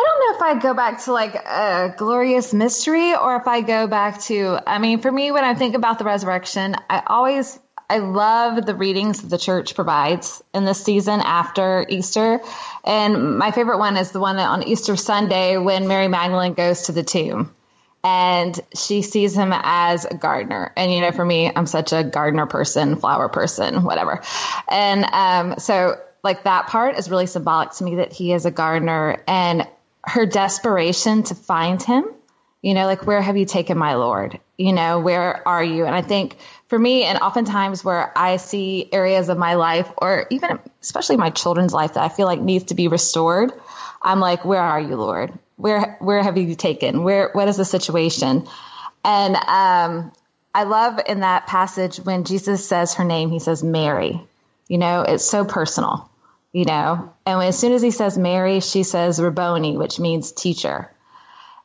I 0.00 0.04
don't 0.06 0.20
know 0.20 0.36
if 0.36 0.56
I 0.56 0.62
go 0.62 0.72
back 0.72 1.04
to 1.04 1.12
like 1.12 1.34
a 1.34 1.94
glorious 1.94 2.54
mystery 2.54 3.14
or 3.14 3.36
if 3.36 3.46
I 3.46 3.60
go 3.60 3.86
back 3.86 4.22
to, 4.22 4.58
I 4.66 4.78
mean, 4.78 5.00
for 5.00 5.12
me, 5.12 5.30
when 5.30 5.44
I 5.44 5.54
think 5.54 5.74
about 5.74 5.98
the 5.98 6.04
resurrection, 6.04 6.74
I 6.88 7.02
always 7.06 7.58
I 7.90 7.98
love 7.98 8.64
the 8.64 8.74
readings 8.74 9.20
that 9.20 9.28
the 9.28 9.36
church 9.36 9.74
provides 9.74 10.42
in 10.54 10.64
this 10.64 10.82
season 10.82 11.20
after 11.20 11.84
Easter. 11.86 12.40
And 12.82 13.36
my 13.36 13.50
favorite 13.50 13.78
one 13.78 13.98
is 13.98 14.10
the 14.10 14.20
one 14.20 14.38
on 14.38 14.62
Easter 14.62 14.96
Sunday 14.96 15.58
when 15.58 15.86
Mary 15.86 16.08
Magdalene 16.08 16.54
goes 16.54 16.82
to 16.82 16.92
the 16.92 17.02
tomb 17.02 17.54
and 18.02 18.58
she 18.74 19.02
sees 19.02 19.34
him 19.34 19.50
as 19.52 20.06
a 20.06 20.14
gardener. 20.14 20.72
And, 20.76 20.90
you 20.90 21.02
know, 21.02 21.12
for 21.12 21.24
me, 21.24 21.52
I'm 21.54 21.66
such 21.66 21.92
a 21.92 22.04
gardener 22.04 22.46
person, 22.46 22.96
flower 22.96 23.28
person, 23.28 23.82
whatever. 23.82 24.22
And 24.66 25.04
um, 25.04 25.58
so, 25.58 26.00
like, 26.22 26.44
that 26.44 26.68
part 26.68 26.96
is 26.96 27.10
really 27.10 27.26
symbolic 27.26 27.72
to 27.72 27.84
me 27.84 27.96
that 27.96 28.14
he 28.14 28.32
is 28.32 28.46
a 28.46 28.50
gardener 28.50 29.22
and 29.28 29.68
her 30.10 30.26
desperation 30.26 31.22
to 31.24 31.34
find 31.34 31.82
him. 31.82 32.04
You 32.62 32.74
know, 32.74 32.84
like, 32.84 33.06
where 33.06 33.22
have 33.22 33.38
you 33.38 33.46
taken 33.46 33.78
my 33.78 33.94
Lord? 33.94 34.38
You 34.58 34.74
know, 34.74 35.00
where 35.00 35.46
are 35.48 35.64
you? 35.64 35.86
And 35.86 35.94
I 35.94 36.02
think 36.02 36.36
for 36.68 36.78
me, 36.78 37.04
and 37.04 37.18
oftentimes 37.18 37.82
where 37.82 38.12
I 38.16 38.36
see 38.36 38.86
areas 38.92 39.30
of 39.30 39.38
my 39.38 39.54
life, 39.54 39.90
or 39.96 40.26
even 40.28 40.58
especially 40.82 41.16
my 41.16 41.30
children's 41.30 41.72
life, 41.72 41.94
that 41.94 42.04
I 42.04 42.10
feel 42.10 42.26
like 42.26 42.40
needs 42.40 42.64
to 42.64 42.74
be 42.74 42.88
restored, 42.88 43.52
I'm 44.02 44.20
like, 44.20 44.44
where 44.44 44.60
are 44.60 44.80
you, 44.80 44.96
Lord? 44.96 45.32
Where 45.56 45.96
where 46.00 46.22
have 46.22 46.36
you 46.36 46.54
taken? 46.54 47.02
Where 47.02 47.30
what 47.32 47.48
is 47.48 47.56
the 47.56 47.64
situation? 47.64 48.46
And 49.04 49.36
um, 49.36 50.12
I 50.54 50.64
love 50.64 51.00
in 51.06 51.20
that 51.20 51.46
passage 51.46 51.96
when 51.98 52.24
Jesus 52.24 52.66
says 52.66 52.94
her 52.94 53.04
name, 53.04 53.30
he 53.30 53.38
says 53.38 53.62
Mary. 53.62 54.20
You 54.68 54.78
know, 54.78 55.02
it's 55.02 55.24
so 55.24 55.44
personal. 55.44 56.09
You 56.52 56.64
know, 56.64 57.14
and 57.24 57.42
as 57.44 57.56
soon 57.56 57.72
as 57.72 57.82
he 57.82 57.92
says 57.92 58.18
Mary, 58.18 58.58
she 58.58 58.82
says 58.82 59.20
Rabboni, 59.20 59.76
which 59.76 60.00
means 60.00 60.32
teacher. 60.32 60.90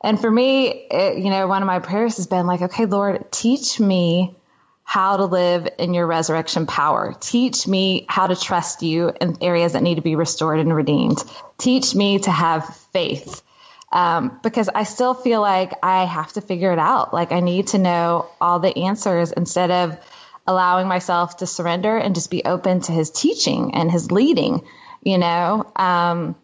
And 0.00 0.20
for 0.20 0.30
me, 0.30 0.68
it, 0.68 1.18
you 1.18 1.30
know, 1.30 1.48
one 1.48 1.62
of 1.62 1.66
my 1.66 1.80
prayers 1.80 2.18
has 2.18 2.28
been 2.28 2.46
like, 2.46 2.62
okay, 2.62 2.86
Lord, 2.86 3.32
teach 3.32 3.80
me 3.80 4.36
how 4.84 5.16
to 5.16 5.24
live 5.24 5.66
in 5.80 5.94
your 5.94 6.06
resurrection 6.06 6.66
power. 6.66 7.12
Teach 7.18 7.66
me 7.66 8.06
how 8.08 8.28
to 8.28 8.36
trust 8.36 8.84
you 8.84 9.10
in 9.20 9.38
areas 9.40 9.72
that 9.72 9.82
need 9.82 9.96
to 9.96 10.02
be 10.02 10.14
restored 10.14 10.60
and 10.60 10.72
redeemed. 10.72 11.18
Teach 11.58 11.92
me 11.92 12.20
to 12.20 12.30
have 12.30 12.76
faith. 12.92 13.42
Um, 13.90 14.38
because 14.44 14.68
I 14.68 14.84
still 14.84 15.14
feel 15.14 15.40
like 15.40 15.72
I 15.82 16.04
have 16.04 16.32
to 16.34 16.40
figure 16.40 16.72
it 16.72 16.78
out. 16.78 17.12
Like 17.12 17.32
I 17.32 17.40
need 17.40 17.68
to 17.68 17.78
know 17.78 18.28
all 18.40 18.60
the 18.60 18.76
answers 18.76 19.32
instead 19.32 19.72
of 19.72 19.98
allowing 20.46 20.88
myself 20.88 21.38
to 21.38 21.46
surrender 21.46 21.96
and 21.96 22.14
just 22.14 22.30
be 22.30 22.44
open 22.44 22.80
to 22.82 22.92
his 22.92 23.10
teaching 23.10 23.74
and 23.74 23.90
his 23.90 24.10
leading, 24.10 24.62
you 25.02 25.18
know, 25.18 25.70
um, 25.76 26.36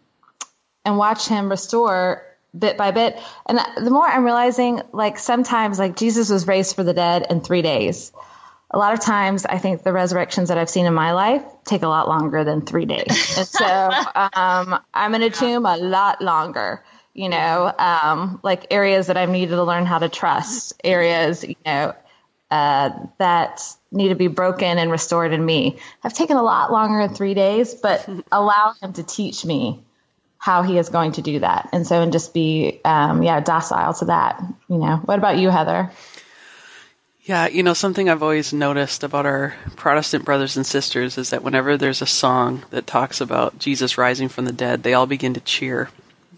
and 0.85 0.97
watch 0.97 1.27
him 1.27 1.49
restore 1.49 2.23
bit 2.57 2.77
by 2.77 2.91
bit. 2.91 3.19
And 3.45 3.59
the 3.77 3.91
more 3.91 4.05
I'm 4.05 4.25
realizing, 4.25 4.81
like 4.91 5.17
sometimes, 5.17 5.79
like 5.79 5.95
Jesus 5.95 6.29
was 6.29 6.47
raised 6.47 6.75
for 6.75 6.83
the 6.83 6.93
dead 6.93 7.27
in 7.29 7.41
three 7.41 7.61
days 7.61 8.11
a 8.73 8.77
lot 8.77 8.93
of 8.93 8.99
times 8.99 9.45
I 9.45 9.59
think 9.59 9.83
the 9.83 9.93
resurrections 9.93 10.49
that 10.49 10.57
I've 10.57 10.69
seen 10.69 10.87
in 10.87 10.93
my 10.93 11.13
life 11.13 11.43
take 11.63 11.83
a 11.83 11.87
lot 11.87 12.07
longer 12.07 12.43
than 12.43 12.61
three 12.61 12.85
days. 12.85 13.37
And 13.37 13.47
so 13.47 13.91
um, 14.15 14.79
I'm 14.93 15.15
in 15.15 15.21
a 15.21 15.29
tomb 15.29 15.65
a 15.65 15.77
lot 15.77 16.21
longer, 16.21 16.83
you 17.13 17.29
know, 17.29 17.71
um, 17.77 18.39
like 18.43 18.67
areas 18.71 19.07
that 19.07 19.17
I've 19.17 19.29
needed 19.29 19.55
to 19.55 19.63
learn 19.63 19.85
how 19.85 19.99
to 19.99 20.09
trust, 20.09 20.73
areas, 20.83 21.43
you 21.43 21.55
know, 21.65 21.93
uh, 22.53 22.91
that 23.17 23.63
need 23.91 24.09
to 24.09 24.15
be 24.15 24.27
broken 24.27 24.77
and 24.77 24.91
restored 24.91 25.33
in 25.33 25.43
me. 25.43 25.79
I've 26.03 26.13
taken 26.13 26.37
a 26.37 26.43
lot 26.43 26.71
longer 26.71 27.07
than 27.07 27.15
three 27.15 27.33
days, 27.33 27.73
but 27.73 28.07
allow 28.31 28.75
him 28.79 28.93
to 28.93 29.01
teach 29.01 29.43
me 29.43 29.83
how 30.37 30.61
he 30.61 30.77
is 30.77 30.89
going 30.89 31.13
to 31.13 31.23
do 31.23 31.39
that. 31.39 31.69
And 31.73 31.87
so, 31.87 31.99
and 31.99 32.11
just 32.11 32.31
be, 32.31 32.79
um, 32.85 33.23
yeah, 33.23 33.39
docile 33.39 33.95
to 33.95 34.05
that, 34.05 34.39
you 34.69 34.77
know. 34.77 34.97
What 34.97 35.17
about 35.17 35.39
you, 35.39 35.49
Heather? 35.49 35.89
Yeah, 37.23 37.47
you 37.47 37.63
know, 37.63 37.73
something 37.73 38.07
I've 38.07 38.21
always 38.21 38.53
noticed 38.53 39.03
about 39.03 39.25
our 39.25 39.55
Protestant 39.75 40.23
brothers 40.23 40.55
and 40.55 40.65
sisters 40.65 41.17
is 41.17 41.31
that 41.31 41.41
whenever 41.41 41.75
there's 41.75 42.03
a 42.03 42.05
song 42.05 42.65
that 42.69 42.85
talks 42.85 43.19
about 43.19 43.57
Jesus 43.57 43.97
rising 43.97 44.29
from 44.29 44.45
the 44.45 44.51
dead, 44.51 44.83
they 44.83 44.93
all 44.93 45.07
begin 45.07 45.33
to 45.33 45.39
cheer, 45.39 45.89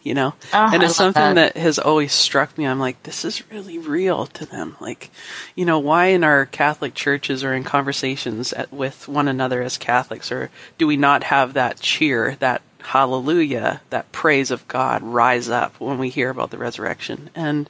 you 0.05 0.13
know? 0.13 0.33
Oh, 0.53 0.69
and 0.71 0.83
it's 0.83 0.95
something 0.95 1.35
that. 1.35 1.55
that. 1.55 1.59
has 1.59 1.79
always 1.79 2.13
struck 2.13 2.57
me. 2.57 2.65
I'm 2.65 2.79
like, 2.79 3.01
this 3.03 3.25
is 3.25 3.51
really 3.51 3.79
real 3.79 4.27
to 4.27 4.45
them. 4.45 4.77
Like, 4.79 5.09
you 5.55 5.65
know, 5.65 5.79
why 5.79 6.05
in 6.07 6.23
our 6.23 6.45
Catholic 6.45 6.93
churches 6.93 7.43
or 7.43 7.53
in 7.53 7.63
conversations 7.63 8.53
at, 8.53 8.71
with 8.71 9.07
one 9.07 9.27
another 9.27 9.61
as 9.61 9.77
Catholics, 9.77 10.31
or 10.31 10.51
do 10.77 10.87
we 10.87 10.95
not 10.95 11.23
have 11.23 11.53
that 11.53 11.79
cheer, 11.79 12.37
that 12.39 12.61
hallelujah, 12.81 13.81
that 13.89 14.11
praise 14.11 14.51
of 14.51 14.67
God 14.67 15.01
rise 15.01 15.49
up 15.49 15.79
when 15.81 15.97
we 15.97 16.09
hear 16.09 16.29
about 16.29 16.51
the 16.51 16.59
resurrection? 16.59 17.31
And 17.33 17.67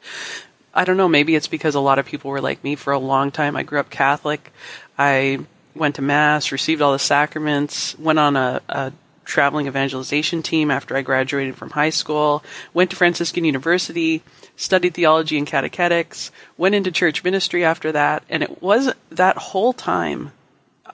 I 0.74 0.84
don't 0.84 0.98
know, 0.98 1.08
maybe 1.08 1.36
it's 1.36 1.48
because 1.48 1.74
a 1.74 1.80
lot 1.80 2.00
of 2.00 2.06
people 2.06 2.32
were 2.32 2.42
like 2.42 2.64
me 2.66 2.76
for 2.76 2.92
a 2.92 3.00
long 3.00 3.32
time. 3.32 3.56
I 3.56 3.64
grew 3.64 3.80
up 3.80 3.90
Catholic. 3.90 4.52
I 4.98 5.40
went 5.74 5.96
to 5.96 6.02
Mass, 6.02 6.52
received 6.52 6.82
all 6.82 6.92
the 6.92 7.00
sacraments, 7.00 7.98
went 7.98 8.20
on 8.20 8.36
a, 8.36 8.62
a 8.68 8.92
traveling 9.26 9.68
evangelization 9.68 10.42
team 10.42 10.72
after 10.72 10.96
I 10.96 11.02
graduated 11.02 11.56
from 11.56 11.72
high 11.72 11.90
school, 11.90 12.44
went 12.74 12.92
to 12.92 12.96
Franciscan 12.96 13.44
University, 13.44 14.24
studied 14.56 14.94
theology 14.94 15.38
and 15.38 15.48
catechetics, 15.48 16.32
went 16.58 16.76
into 16.76 16.92
church 16.92 17.24
ministry 17.24 17.66
after 17.66 17.92
that, 17.92 18.24
and 18.30 18.44
it 18.44 18.62
was 18.62 18.94
that 19.10 19.38
whole 19.38 19.74
time 19.74 20.32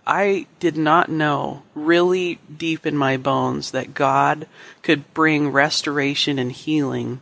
I 0.06 0.48
did 0.60 0.78
not 0.78 1.10
know 1.10 1.64
really 1.76 2.40
deep 2.56 2.86
in 2.86 2.98
my 2.98 3.18
bones 3.18 3.72
that 3.72 3.94
God 3.94 4.48
could 4.82 5.14
bring 5.14 5.50
restoration 5.50 6.40
and 6.40 6.52
healing 6.52 7.22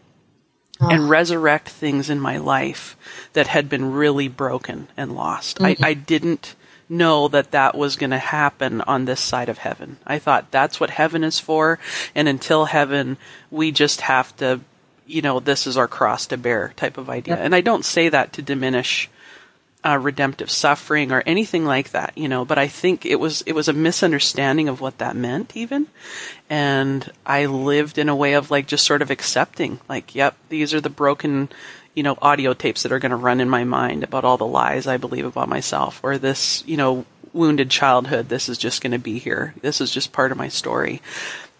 and 0.79 1.03
ah. 1.03 1.07
resurrect 1.07 1.69
things 1.69 2.09
in 2.09 2.19
my 2.19 2.37
life 2.37 2.95
that 3.33 3.47
had 3.47 3.67
been 3.67 3.91
really 3.91 4.27
broken 4.29 4.87
and 4.95 5.13
lost. 5.13 5.61
I, 5.61 5.73
mm-hmm. 5.73 5.85
I 5.85 5.93
didn't 5.93 6.55
know 6.89 7.27
that 7.27 7.51
that 7.51 7.77
was 7.77 7.95
going 7.95 8.09
to 8.09 8.17
happen 8.17 8.81
on 8.81 9.05
this 9.05 9.21
side 9.21 9.47
of 9.47 9.59
heaven. 9.59 9.97
I 10.05 10.19
thought 10.19 10.51
that's 10.51 10.79
what 10.79 10.89
heaven 10.89 11.23
is 11.23 11.39
for, 11.39 11.79
and 12.15 12.27
until 12.27 12.65
heaven, 12.65 13.17
we 13.51 13.71
just 13.71 14.01
have 14.01 14.35
to, 14.37 14.59
you 15.05 15.21
know, 15.21 15.39
this 15.39 15.67
is 15.67 15.77
our 15.77 15.87
cross 15.87 16.25
to 16.27 16.37
bear 16.37 16.73
type 16.75 16.97
of 16.97 17.09
idea. 17.09 17.35
And 17.35 17.53
I 17.53 17.61
don't 17.61 17.85
say 17.85 18.09
that 18.09 18.33
to 18.33 18.41
diminish 18.41 19.09
uh, 19.85 19.97
redemptive 19.97 20.51
suffering 20.51 21.11
or 21.11 21.23
anything 21.25 21.65
like 21.65 21.91
that, 21.91 22.17
you 22.17 22.27
know. 22.27 22.43
But 22.43 22.57
I 22.57 22.67
think 22.67 23.05
it 23.05 23.19
was 23.19 23.41
it 23.43 23.53
was 23.53 23.67
a 23.67 23.73
misunderstanding 23.73 24.67
of 24.67 24.81
what 24.81 24.97
that 24.97 25.15
meant, 25.15 25.55
even. 25.55 25.87
And 26.49 27.09
I 27.25 27.45
lived 27.45 27.97
in 27.97 28.09
a 28.09 28.15
way 28.15 28.33
of 28.33 28.51
like 28.51 28.67
just 28.67 28.85
sort 28.85 29.01
of 29.01 29.11
accepting, 29.11 29.79
like, 29.87 30.15
yep, 30.15 30.35
these 30.49 30.73
are 30.73 30.81
the 30.81 30.89
broken, 30.89 31.49
you 31.99 32.03
know, 32.03 32.17
audio 32.21 32.53
tapes 32.53 32.83
that 32.83 32.93
are 32.93 32.99
going 32.99 33.09
to 33.09 33.17
run 33.17 33.41
in 33.41 33.49
my 33.49 33.65
mind 33.65 34.05
about 34.05 34.23
all 34.23 34.37
the 34.37 34.47
lies 34.47 34.87
I 34.87 34.95
believe 34.95 35.25
about 35.25 35.49
myself, 35.49 35.99
or 36.01 36.17
this, 36.17 36.63
you 36.65 36.77
know, 36.77 37.05
wounded 37.33 37.69
childhood. 37.69 38.29
This 38.29 38.47
is 38.47 38.57
just 38.57 38.81
going 38.81 38.93
to 38.93 38.99
be 38.99 39.19
here. 39.19 39.53
This 39.61 39.81
is 39.81 39.91
just 39.91 40.13
part 40.13 40.31
of 40.31 40.37
my 40.37 40.47
story. 40.47 41.01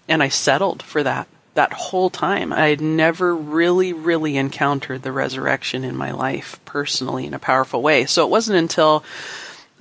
And 0.08 0.24
I 0.24 0.30
settled 0.30 0.82
for 0.82 1.04
that 1.04 1.28
that 1.56 1.74
whole 1.74 2.10
time. 2.10 2.54
I 2.54 2.68
had 2.68 2.80
never 2.80 3.36
really, 3.36 3.92
really 3.92 4.38
encountered 4.38 5.02
the 5.02 5.12
resurrection 5.12 5.84
in 5.84 5.98
my 5.98 6.12
life 6.12 6.58
personally 6.64 7.26
in 7.26 7.34
a 7.34 7.40
powerful 7.40 7.82
way. 7.82 8.06
So 8.06 8.24
it 8.24 8.30
wasn't 8.30 8.60
until 8.60 9.04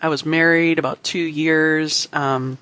I 0.02 0.08
was 0.08 0.26
married 0.26 0.80
about 0.80 1.04
two 1.04 1.20
years, 1.20 2.08
um, 2.12 2.58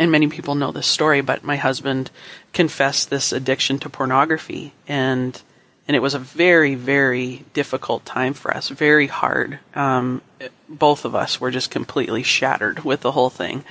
and 0.00 0.10
many 0.10 0.26
people 0.26 0.56
know 0.56 0.72
this 0.72 0.88
story, 0.88 1.20
but 1.20 1.44
my 1.44 1.54
husband 1.54 2.10
confessed 2.52 3.08
this 3.08 3.30
addiction 3.30 3.78
to 3.78 3.88
pornography 3.88 4.72
and 4.88 5.40
and 5.86 5.96
it 5.96 6.00
was 6.00 6.14
a 6.14 6.18
very, 6.18 6.74
very 6.74 7.44
difficult 7.52 8.04
time 8.04 8.32
for 8.34 8.54
us, 8.56 8.68
very 8.68 9.06
hard. 9.06 9.58
Um, 9.74 10.22
both 10.68 11.04
of 11.04 11.14
us 11.14 11.40
were 11.40 11.50
just 11.50 11.70
completely 11.70 12.22
shattered 12.22 12.84
with 12.84 13.00
the 13.00 13.12
whole 13.12 13.30
thing. 13.30 13.64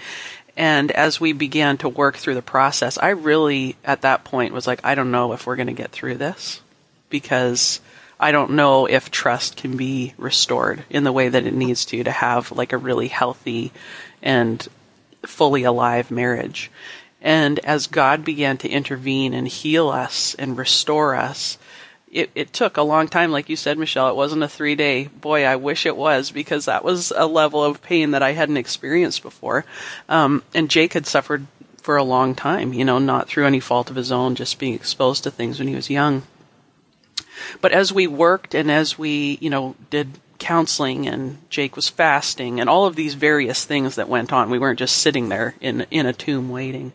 And 0.55 0.91
as 0.91 1.19
we 1.19 1.33
began 1.33 1.77
to 1.77 1.89
work 1.89 2.17
through 2.17 2.35
the 2.35 2.43
process, 2.43 2.99
I 2.99 3.09
really, 3.09 3.75
at 3.83 4.01
that 4.01 4.23
point, 4.23 4.53
was 4.53 4.67
like, 4.67 4.81
I 4.83 4.93
don't 4.93 5.11
know 5.11 5.33
if 5.33 5.47
we're 5.47 5.55
going 5.55 5.67
to 5.67 5.73
get 5.73 5.91
through 5.91 6.15
this 6.15 6.61
because 7.09 7.79
I 8.19 8.31
don't 8.31 8.51
know 8.51 8.85
if 8.85 9.09
trust 9.09 9.57
can 9.57 9.75
be 9.75 10.13
restored 10.17 10.83
in 10.91 11.03
the 11.03 11.11
way 11.11 11.29
that 11.29 11.47
it 11.47 11.53
needs 11.53 11.85
to 11.85 12.03
to 12.03 12.11
have 12.11 12.51
like 12.51 12.71
a 12.71 12.77
really 12.77 13.07
healthy 13.07 13.71
and 14.21 14.65
fully 15.25 15.63
alive 15.63 16.11
marriage. 16.11 16.69
And 17.21 17.59
as 17.59 17.87
God 17.87 18.23
began 18.23 18.57
to 18.59 18.69
intervene 18.69 19.33
and 19.33 19.47
heal 19.47 19.89
us 19.89 20.35
and 20.35 20.57
restore 20.57 21.15
us, 21.15 21.57
it, 22.13 22.29
it 22.35 22.53
took 22.53 22.77
a 22.77 22.83
long 22.83 23.07
time, 23.07 23.31
like 23.31 23.49
you 23.49 23.55
said, 23.55 23.77
Michelle. 23.77 24.09
It 24.09 24.15
wasn't 24.15 24.43
a 24.43 24.47
three 24.47 24.75
day. 24.75 25.07
Boy, 25.07 25.45
I 25.45 25.55
wish 25.55 25.85
it 25.85 25.97
was 25.97 26.31
because 26.31 26.65
that 26.65 26.83
was 26.83 27.11
a 27.15 27.25
level 27.25 27.63
of 27.63 27.81
pain 27.81 28.11
that 28.11 28.23
I 28.23 28.33
hadn't 28.33 28.57
experienced 28.57 29.23
before. 29.23 29.65
Um, 30.07 30.43
and 30.53 30.69
Jake 30.69 30.93
had 30.93 31.07
suffered 31.07 31.47
for 31.77 31.97
a 31.97 32.03
long 32.03 32.35
time, 32.35 32.71
you 32.71 32.85
know, 32.85 32.99
not 32.99 33.27
through 33.27 33.45
any 33.45 33.59
fault 33.59 33.89
of 33.89 33.95
his 33.95 34.11
own, 34.11 34.35
just 34.35 34.59
being 34.59 34.73
exposed 34.73 35.23
to 35.23 35.31
things 35.31 35.59
when 35.59 35.67
he 35.67 35.75
was 35.75 35.89
young. 35.89 36.23
But 37.61 37.71
as 37.71 37.91
we 37.91 38.07
worked 38.07 38.53
and 38.53 38.71
as 38.71 38.97
we, 38.97 39.37
you 39.41 39.49
know, 39.49 39.75
did 39.89 40.19
counseling 40.37 41.07
and 41.07 41.37
Jake 41.49 41.75
was 41.75 41.89
fasting 41.89 42.59
and 42.59 42.69
all 42.69 42.85
of 42.85 42.95
these 42.95 43.15
various 43.15 43.65
things 43.65 43.95
that 43.95 44.07
went 44.07 44.31
on, 44.31 44.49
we 44.49 44.59
weren't 44.59 44.79
just 44.79 44.97
sitting 44.97 45.29
there 45.29 45.55
in 45.59 45.85
in 45.89 46.05
a 46.05 46.13
tomb 46.13 46.49
waiting. 46.49 46.93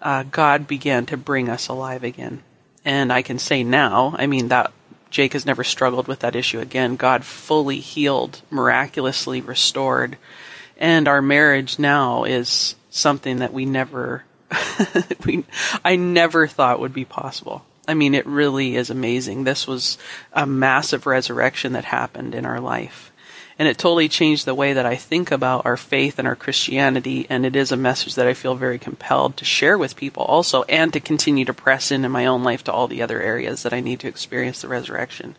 Uh, 0.00 0.22
God 0.22 0.68
began 0.68 1.04
to 1.06 1.16
bring 1.16 1.48
us 1.48 1.68
alive 1.68 2.04
again. 2.04 2.42
And 2.86 3.12
I 3.12 3.22
can 3.22 3.40
say 3.40 3.64
now, 3.64 4.14
I 4.16 4.28
mean, 4.28 4.48
that 4.48 4.72
Jake 5.10 5.32
has 5.32 5.44
never 5.44 5.64
struggled 5.64 6.06
with 6.06 6.20
that 6.20 6.36
issue 6.36 6.60
again. 6.60 6.94
God 6.94 7.24
fully 7.24 7.80
healed, 7.80 8.42
miraculously 8.48 9.40
restored. 9.40 10.16
And 10.78 11.08
our 11.08 11.20
marriage 11.20 11.80
now 11.80 12.22
is 12.22 12.76
something 12.88 13.38
that 13.38 13.52
we 13.52 13.66
never, 13.66 14.22
we, 15.26 15.44
I 15.84 15.96
never 15.96 16.46
thought 16.46 16.78
would 16.78 16.94
be 16.94 17.04
possible. 17.04 17.64
I 17.88 17.94
mean, 17.94 18.14
it 18.14 18.26
really 18.26 18.76
is 18.76 18.88
amazing. 18.88 19.42
This 19.42 19.66
was 19.66 19.98
a 20.32 20.46
massive 20.46 21.06
resurrection 21.06 21.72
that 21.72 21.86
happened 21.86 22.36
in 22.36 22.46
our 22.46 22.60
life. 22.60 23.10
And 23.58 23.66
it 23.68 23.78
totally 23.78 24.08
changed 24.08 24.44
the 24.44 24.54
way 24.54 24.74
that 24.74 24.84
I 24.84 24.96
think 24.96 25.30
about 25.30 25.64
our 25.64 25.78
faith 25.78 26.18
and 26.18 26.28
our 26.28 26.36
Christianity. 26.36 27.26
And 27.30 27.46
it 27.46 27.56
is 27.56 27.72
a 27.72 27.76
message 27.76 28.14
that 28.14 28.26
I 28.26 28.34
feel 28.34 28.54
very 28.54 28.78
compelled 28.78 29.38
to 29.38 29.46
share 29.46 29.78
with 29.78 29.96
people 29.96 30.24
also 30.24 30.62
and 30.64 30.92
to 30.92 31.00
continue 31.00 31.46
to 31.46 31.54
press 31.54 31.90
in 31.90 32.04
in 32.04 32.10
my 32.10 32.26
own 32.26 32.44
life 32.44 32.64
to 32.64 32.72
all 32.72 32.86
the 32.86 33.00
other 33.00 33.20
areas 33.20 33.62
that 33.62 33.72
I 33.72 33.80
need 33.80 34.00
to 34.00 34.08
experience 34.08 34.60
the 34.60 34.68
resurrection. 34.68 35.36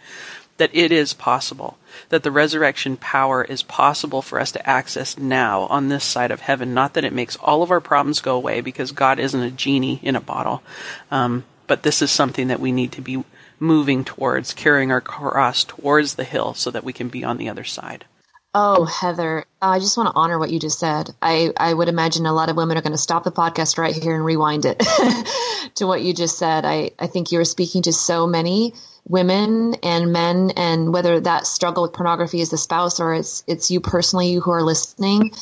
That 0.57 0.71
it 0.73 0.91
is 0.91 1.13
possible. 1.13 1.77
That 2.09 2.23
the 2.23 2.31
resurrection 2.31 2.97
power 2.97 3.43
is 3.43 3.61
possible 3.61 4.23
for 4.23 4.39
us 4.39 4.51
to 4.53 4.67
access 4.67 5.15
now 5.15 5.61
on 5.67 5.89
this 5.89 6.03
side 6.03 6.31
of 6.31 6.41
heaven. 6.41 6.73
Not 6.73 6.95
that 6.95 7.05
it 7.05 7.13
makes 7.13 7.35
all 7.35 7.61
of 7.61 7.69
our 7.69 7.81
problems 7.81 8.19
go 8.19 8.35
away 8.35 8.61
because 8.61 8.91
God 8.91 9.19
isn't 9.19 9.39
a 9.39 9.51
genie 9.51 9.99
in 10.01 10.15
a 10.15 10.21
bottle. 10.21 10.63
Um, 11.11 11.43
but 11.67 11.83
this 11.83 12.01
is 12.01 12.09
something 12.09 12.47
that 12.47 12.59
we 12.59 12.71
need 12.71 12.93
to 12.93 13.01
be 13.01 13.23
moving 13.59 14.03
towards, 14.03 14.53
carrying 14.53 14.91
our 14.91 15.01
cross 15.01 15.63
towards 15.63 16.15
the 16.15 16.23
hill 16.23 16.53
so 16.53 16.71
that 16.71 16.83
we 16.83 16.93
can 16.93 17.09
be 17.09 17.23
on 17.23 17.37
the 17.37 17.49
other 17.49 17.63
side. 17.63 18.05
Oh, 18.53 18.85
Heather, 18.85 19.45
I 19.61 19.79
just 19.79 19.97
want 19.97 20.07
to 20.07 20.15
honor 20.15 20.39
what 20.39 20.49
you 20.49 20.59
just 20.59 20.79
said. 20.79 21.13
I, 21.21 21.53
I 21.57 21.73
would 21.73 21.89
imagine 21.89 22.25
a 22.25 22.33
lot 22.33 22.49
of 22.49 22.55
women 22.55 22.77
are 22.77 22.81
going 22.81 22.93
to 22.93 22.97
stop 22.97 23.23
the 23.23 23.31
podcast 23.31 23.77
right 23.77 23.93
here 23.93 24.15
and 24.15 24.25
rewind 24.25 24.65
it 24.65 24.79
to 25.75 25.85
what 25.85 26.01
you 26.01 26.13
just 26.13 26.39
said. 26.39 26.65
I, 26.65 26.91
I 26.97 27.07
think 27.07 27.31
you 27.31 27.37
were 27.37 27.45
speaking 27.45 27.83
to 27.83 27.93
so 27.93 28.25
many 28.25 28.73
women 29.07 29.75
and 29.83 30.11
men, 30.11 30.51
and 30.55 30.93
whether 30.93 31.19
that 31.19 31.45
struggle 31.45 31.83
with 31.83 31.93
pornography 31.93 32.41
is 32.41 32.49
the 32.49 32.57
spouse 32.57 32.99
or 32.99 33.13
it's 33.13 33.43
it's 33.47 33.69
you 33.69 33.79
personally 33.79 34.33
who 34.33 34.51
are 34.51 34.63
listening, 34.63 35.33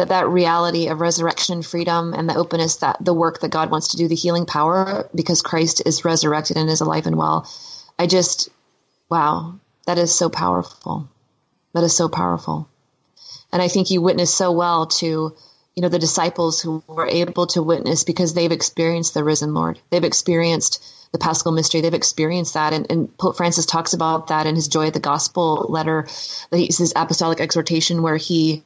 that 0.00 0.08
that 0.08 0.28
reality 0.28 0.88
of 0.88 1.00
resurrection 1.00 1.56
and 1.56 1.66
freedom 1.66 2.14
and 2.14 2.28
the 2.28 2.34
openness 2.34 2.76
that 2.76 2.96
the 3.00 3.12
work 3.12 3.40
that 3.40 3.50
God 3.50 3.70
wants 3.70 3.88
to 3.88 3.98
do, 3.98 4.08
the 4.08 4.14
healing 4.14 4.46
power, 4.46 5.08
because 5.14 5.42
Christ 5.42 5.82
is 5.84 6.06
resurrected 6.06 6.56
and 6.56 6.70
is 6.70 6.80
alive 6.80 7.06
and 7.06 7.16
well. 7.16 7.46
I 7.98 8.06
just, 8.06 8.48
wow, 9.10 9.60
that 9.86 9.98
is 9.98 10.14
so 10.14 10.30
powerful. 10.30 11.08
That 11.74 11.84
is 11.84 11.94
so 11.94 12.08
powerful. 12.08 12.66
And 13.52 13.60
I 13.60 13.68
think 13.68 13.90
you 13.90 14.00
witnessed 14.00 14.34
so 14.34 14.52
well 14.52 14.86
to 14.86 15.34
you 15.76 15.82
know, 15.82 15.88
the 15.88 15.98
disciples 15.98 16.60
who 16.60 16.82
were 16.86 17.06
able 17.06 17.46
to 17.48 17.62
witness 17.62 18.04
because 18.04 18.34
they've 18.34 18.52
experienced 18.52 19.14
the 19.14 19.24
risen 19.24 19.54
Lord. 19.54 19.78
They've 19.90 20.02
experienced 20.02 20.82
the 21.12 21.18
Paschal 21.18 21.52
mystery. 21.52 21.80
They've 21.80 21.94
experienced 21.94 22.54
that. 22.54 22.72
And, 22.72 22.90
and 22.90 23.16
Pope 23.16 23.36
Francis 23.36 23.66
talks 23.66 23.92
about 23.92 24.28
that 24.28 24.46
in 24.46 24.56
his 24.56 24.68
Joy 24.68 24.88
of 24.88 24.92
the 24.92 25.00
Gospel 25.00 25.66
letter, 25.68 26.06
that 26.50 26.58
his 26.58 26.92
apostolic 26.96 27.40
exhortation, 27.40 28.02
where 28.02 28.16
he 28.16 28.62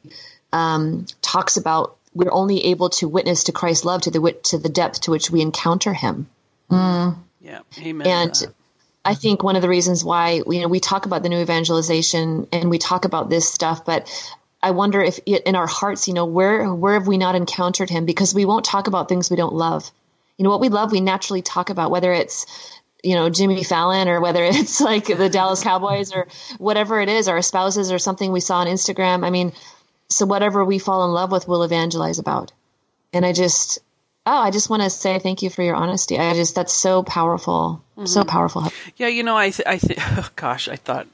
um, 0.55 1.05
talks 1.21 1.57
about 1.57 1.97
we're 2.13 2.31
only 2.31 2.67
able 2.67 2.89
to 2.89 3.09
witness 3.09 3.43
to 3.43 3.51
Christ's 3.51 3.83
love 3.83 4.03
to 4.03 4.11
the 4.11 4.31
to 4.43 4.57
the 4.57 4.69
depth 4.69 5.01
to 5.01 5.11
which 5.11 5.29
we 5.29 5.41
encounter 5.41 5.93
Him. 5.93 6.27
Mm. 6.71 7.17
Yeah, 7.41 7.59
amen. 7.77 8.07
And 8.07 8.53
I 9.03 9.15
think 9.15 9.43
one 9.43 9.57
of 9.57 9.61
the 9.61 9.67
reasons 9.67 10.03
why 10.03 10.41
you 10.47 10.61
know 10.61 10.69
we 10.69 10.79
talk 10.79 11.05
about 11.05 11.23
the 11.23 11.29
new 11.29 11.41
evangelization 11.41 12.47
and 12.53 12.69
we 12.69 12.77
talk 12.77 13.03
about 13.03 13.29
this 13.29 13.51
stuff, 13.51 13.83
but 13.83 14.07
I 14.63 14.71
wonder 14.71 15.01
if 15.01 15.19
it, 15.25 15.43
in 15.43 15.55
our 15.55 15.67
hearts, 15.67 16.07
you 16.07 16.13
know, 16.13 16.25
where 16.25 16.73
where 16.73 16.93
have 16.93 17.05
we 17.05 17.17
not 17.17 17.35
encountered 17.35 17.89
Him? 17.89 18.05
Because 18.05 18.33
we 18.33 18.45
won't 18.45 18.63
talk 18.63 18.87
about 18.87 19.09
things 19.09 19.29
we 19.29 19.35
don't 19.35 19.53
love. 19.53 19.91
You 20.37 20.43
know, 20.43 20.49
what 20.51 20.61
we 20.61 20.69
love, 20.69 20.93
we 20.93 21.01
naturally 21.01 21.41
talk 21.41 21.69
about, 21.69 21.91
whether 21.91 22.13
it's 22.13 22.45
you 23.03 23.15
know 23.15 23.29
Jimmy 23.29 23.65
Fallon 23.65 24.07
or 24.07 24.21
whether 24.21 24.43
it's 24.45 24.79
like 24.79 25.05
the 25.05 25.29
Dallas 25.29 25.61
Cowboys 25.61 26.13
or 26.13 26.27
whatever 26.59 27.01
it 27.01 27.09
is, 27.09 27.27
our 27.27 27.41
spouses 27.41 27.91
or 27.91 27.99
something 27.99 28.31
we 28.31 28.39
saw 28.39 28.59
on 28.59 28.67
Instagram. 28.67 29.25
I 29.25 29.31
mean, 29.31 29.51
so 30.15 30.25
whatever 30.25 30.63
we 30.63 30.79
fall 30.79 31.05
in 31.05 31.11
love 31.11 31.31
with, 31.31 31.47
we'll 31.47 31.63
evangelize 31.63 32.19
about. 32.19 32.51
And 33.13 33.25
I 33.25 33.33
just, 33.33 33.79
oh, 34.25 34.37
I 34.37 34.51
just 34.51 34.69
want 34.69 34.83
to 34.83 34.89
say 34.89 35.19
thank 35.19 35.41
you 35.41 35.49
for 35.49 35.61
your 35.63 35.75
honesty. 35.75 36.17
I 36.17 36.33
just, 36.33 36.55
that's 36.55 36.73
so 36.73 37.03
powerful. 37.03 37.81
Mm-hmm. 37.97 38.05
So 38.07 38.23
powerful. 38.23 38.71
Yeah, 38.97 39.07
you 39.07 39.23
know, 39.23 39.37
I, 39.37 39.51
th- 39.51 39.67
I 39.67 39.77
think, 39.77 39.99
oh 40.01 40.29
gosh, 40.35 40.67
I 40.67 40.75
thought, 40.75 41.07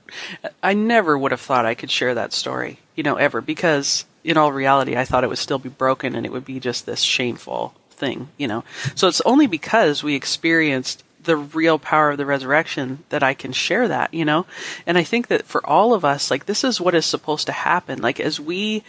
I 0.63 0.73
never 0.73 1.17
would 1.17 1.31
have 1.31 1.41
thought 1.41 1.65
I 1.65 1.75
could 1.75 1.91
share 1.91 2.15
that 2.15 2.33
story, 2.33 2.79
you 2.95 3.03
know, 3.03 3.15
ever, 3.15 3.41
because 3.41 4.05
in 4.23 4.37
all 4.37 4.51
reality, 4.51 4.95
I 4.95 5.05
thought 5.05 5.23
it 5.23 5.29
would 5.29 5.37
still 5.37 5.59
be 5.59 5.69
broken 5.69 6.15
and 6.15 6.25
it 6.25 6.31
would 6.31 6.45
be 6.45 6.59
just 6.59 6.85
this 6.85 7.01
shameful 7.01 7.73
thing, 7.89 8.29
you 8.37 8.47
know. 8.47 8.63
So 8.95 9.07
it's 9.07 9.21
only 9.21 9.47
because 9.47 10.03
we 10.03 10.15
experienced 10.15 11.03
the 11.23 11.37
real 11.37 11.77
power 11.77 12.11
of 12.11 12.17
the 12.17 12.25
resurrection 12.25 13.03
that 13.09 13.23
I 13.23 13.33
can 13.33 13.51
share 13.51 13.87
that, 13.87 14.13
you 14.13 14.25
know? 14.25 14.45
And 14.85 14.97
I 14.97 15.03
think 15.03 15.27
that 15.27 15.45
for 15.45 15.65
all 15.65 15.93
of 15.93 16.03
us, 16.03 16.31
like, 16.31 16.45
this 16.45 16.63
is 16.63 16.81
what 16.81 16.95
is 16.95 17.05
supposed 17.05 17.45
to 17.47 17.53
happen. 17.53 18.01
Like, 18.01 18.19
as 18.19 18.39
we, 18.39 18.83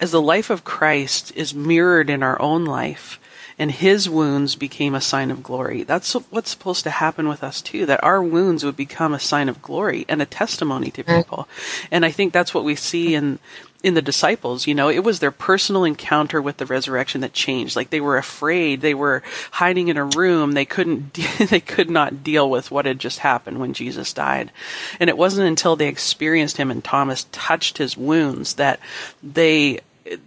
as 0.00 0.10
the 0.10 0.22
life 0.22 0.50
of 0.50 0.64
Christ 0.64 1.32
is 1.36 1.54
mirrored 1.54 2.10
in 2.10 2.22
our 2.22 2.40
own 2.40 2.64
life, 2.64 3.18
and 3.58 3.70
his 3.70 4.10
wounds 4.10 4.56
became 4.56 4.94
a 4.94 5.00
sign 5.00 5.30
of 5.30 5.42
glory. 5.42 5.84
That's 5.84 6.12
what's 6.14 6.50
supposed 6.50 6.82
to 6.84 6.90
happen 6.90 7.28
with 7.28 7.44
us 7.44 7.62
too, 7.62 7.86
that 7.86 8.02
our 8.02 8.20
wounds 8.22 8.64
would 8.64 8.76
become 8.76 9.14
a 9.14 9.20
sign 9.20 9.48
of 9.48 9.62
glory 9.62 10.04
and 10.08 10.20
a 10.20 10.26
testimony 10.26 10.90
to 10.90 11.04
mm-hmm. 11.04 11.18
people. 11.18 11.48
And 11.90 12.04
I 12.04 12.10
think 12.10 12.32
that's 12.32 12.52
what 12.52 12.64
we 12.64 12.74
see 12.74 13.14
in, 13.14 13.38
in 13.84 13.92
the 13.92 14.02
disciples, 14.02 14.66
you 14.66 14.74
know, 14.74 14.88
it 14.88 15.04
was 15.04 15.20
their 15.20 15.30
personal 15.30 15.84
encounter 15.84 16.40
with 16.40 16.56
the 16.56 16.64
resurrection 16.64 17.20
that 17.20 17.34
changed. 17.34 17.76
Like 17.76 17.90
they 17.90 18.00
were 18.00 18.16
afraid, 18.16 18.80
they 18.80 18.94
were 18.94 19.22
hiding 19.50 19.88
in 19.88 19.98
a 19.98 20.06
room, 20.06 20.52
they 20.52 20.64
couldn't, 20.64 21.12
they 21.50 21.60
could 21.60 21.90
not 21.90 22.24
deal 22.24 22.48
with 22.48 22.70
what 22.70 22.86
had 22.86 22.98
just 22.98 23.18
happened 23.18 23.60
when 23.60 23.74
Jesus 23.74 24.14
died. 24.14 24.50
And 24.98 25.10
it 25.10 25.18
wasn't 25.18 25.48
until 25.48 25.76
they 25.76 25.88
experienced 25.88 26.56
him 26.56 26.70
and 26.70 26.82
Thomas 26.82 27.26
touched 27.30 27.76
his 27.76 27.94
wounds 27.94 28.54
that 28.54 28.80
they 29.22 29.80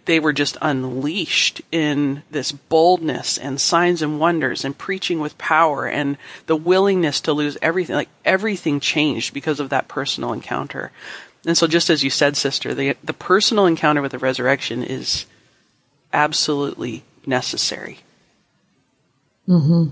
they 0.06 0.20
were 0.20 0.34
just 0.34 0.58
unleashed 0.60 1.62
in 1.72 2.24
this 2.32 2.52
boldness 2.52 3.38
and 3.38 3.62
signs 3.62 4.02
and 4.02 4.20
wonders 4.20 4.66
and 4.66 4.76
preaching 4.76 5.20
with 5.20 5.38
power 5.38 5.88
and 5.88 6.18
the 6.48 6.56
willingness 6.56 7.22
to 7.22 7.34
lose 7.34 7.58
everything. 7.62 7.96
Like 7.96 8.10
everything 8.26 8.80
changed 8.80 9.36
because 9.36 9.60
of 9.60 9.70
that 9.70 9.88
personal 9.88 10.34
encounter. 10.34 10.92
And 11.46 11.58
so, 11.58 11.68
just 11.68 11.90
as 11.90 12.04
you 12.04 12.10
said, 12.10 12.36
sister, 12.36 12.74
the 12.74 12.96
the 13.04 13.14
personal 13.14 13.66
encounter 13.66 14.02
with 14.02 14.12
the 14.12 14.20
resurrection 14.20 14.84
is 14.84 15.26
absolutely 16.14 17.04
necessary. 17.26 18.00
Mm-hmm. 19.48 19.92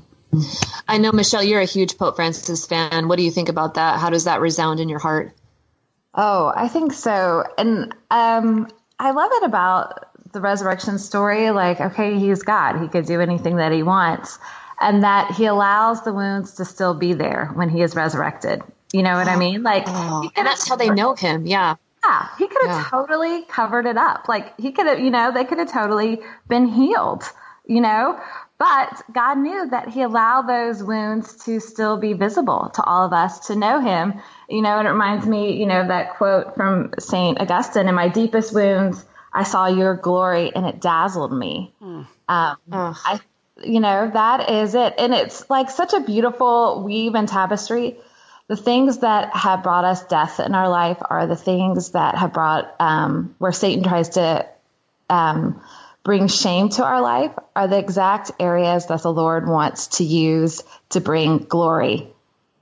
I 0.88 0.98
know, 0.98 1.12
Michelle, 1.12 1.44
you're 1.44 1.62
a 1.62 1.66
huge 1.66 1.98
Pope 1.98 2.16
Francis 2.16 2.66
fan. 2.66 3.08
What 3.08 3.18
do 3.18 3.24
you 3.24 3.32
think 3.32 3.50
about 3.50 3.75
that? 3.75 4.00
How 4.00 4.10
does 4.10 4.25
that 4.25 4.42
resound 4.42 4.80
in 4.80 4.90
your 4.90 5.00
heart? 5.00 5.34
Oh, 6.14 6.52
I 6.54 6.68
think 6.68 6.94
so. 6.94 7.44
And 7.58 7.94
um, 8.10 8.68
I 9.00 9.12
love 9.12 9.32
it 9.34 9.44
about 9.44 10.10
the 10.34 10.42
resurrection 10.42 10.98
story. 10.98 11.52
Like, 11.52 11.80
okay, 11.80 12.18
he's 12.18 12.44
God, 12.44 12.82
he 12.82 12.88
could 12.88 13.06
do 13.06 13.22
anything 13.22 13.58
that 13.58 13.72
he 13.72 13.84
wants. 13.84 14.40
And 14.80 15.04
that 15.04 15.32
he 15.32 15.46
allows 15.46 16.04
the 16.04 16.13
wounds 16.13 16.56
to 16.56 16.65
still 16.65 16.93
be 16.93 17.13
there 17.13 17.52
when 17.54 17.69
he 17.69 17.82
is 17.82 17.96
resurrected. 17.96 18.62
You 18.93 19.04
know 19.04 19.15
what 19.15 19.28
I 19.28 19.36
mean? 19.36 19.63
Like, 19.63 19.84
oh, 19.88 20.30
and 20.36 20.48
that's 20.48 20.67
how 20.67 20.76
they 20.76 20.89
know 20.89 21.15
him. 21.15 21.45
Yeah. 21.45 21.76
Yeah, 22.04 22.28
he 22.38 22.48
could 22.48 22.62
have 22.67 22.78
yeah. 22.78 22.88
totally 22.89 23.43
covered 23.43 23.88
it 23.88 23.98
up. 23.98 24.28
Like 24.28 24.60
he 24.60 24.71
could 24.71 24.86
have, 24.86 25.00
you 25.00 25.10
know, 25.10 25.32
they 25.34 25.43
could 25.43 25.58
have 25.58 25.71
totally 25.71 26.19
been 26.48 26.67
healed, 26.67 27.24
you 27.65 27.82
know. 27.82 28.19
But 28.58 29.02
God 29.12 29.38
knew 29.38 29.69
that 29.69 29.89
He 29.89 30.02
allowed 30.02 30.43
those 30.43 30.82
wounds 30.82 31.43
to 31.45 31.60
still 31.60 31.98
be 31.98 32.13
visible 32.13 32.71
to 32.76 32.84
all 32.84 33.06
of 33.06 33.12
us 33.12 33.48
to 33.48 33.56
know 33.56 33.82
Him. 33.82 34.13
You 34.50 34.62
know, 34.62 34.80
and 34.80 34.88
it 34.88 34.91
reminds 34.91 35.26
me, 35.26 35.58
you 35.58 35.65
know, 35.65 35.88
that 35.88 36.15
quote 36.15 36.56
from 36.56 36.91
Saint 37.00 37.41
Augustine: 37.41 37.89
"In 37.89 37.95
my 37.95 38.08
deepest 38.08 38.54
wounds, 38.54 39.04
I 39.34 39.43
saw 39.43 39.67
Your 39.67 39.95
glory, 39.95 40.56
and 40.56 40.65
it 40.65 40.80
dazzled 40.80 41.34
me." 41.34 41.74
Mm. 41.82 42.08
Um, 42.30 42.58
I, 42.71 43.19
you 43.62 43.82
know, 43.82 44.10
that 44.13 44.50
is 44.50 44.74
it, 44.74 44.93
and 45.00 45.13
it's 45.13 45.50
like 45.50 45.69
such 45.69 45.93
a 45.93 46.00
beautiful 46.00 46.82
weave 46.84 47.13
and 47.13 47.28
tapestry 47.28 47.98
the 48.47 48.55
things 48.55 48.99
that 48.99 49.36
have 49.36 49.63
brought 49.63 49.86
us 49.86 50.05
death 50.05 50.39
in 50.39 50.53
our 50.53 50.69
life 50.69 50.97
are 51.01 51.25
the 51.27 51.36
things 51.36 51.91
that 51.91 52.15
have 52.15 52.34
brought 52.34 52.75
um, 52.79 53.36
where 53.39 53.51
Satan 53.51 53.84
tries 53.84 54.10
to 54.10 54.45
um, 55.10 55.62
bring 56.03 56.27
shame 56.27 56.69
to 56.69 56.86
our 56.86 57.01
life 57.01 57.31
are 57.55 57.67
the 57.67 57.79
exact 57.79 58.31
areas 58.39 58.88
that 58.88 59.01
the 59.01 59.12
Lord 59.12 59.47
wants 59.47 59.88
to 59.97 60.03
use 60.03 60.63
to 60.89 61.01
bring 61.01 61.39
glory 61.39 62.08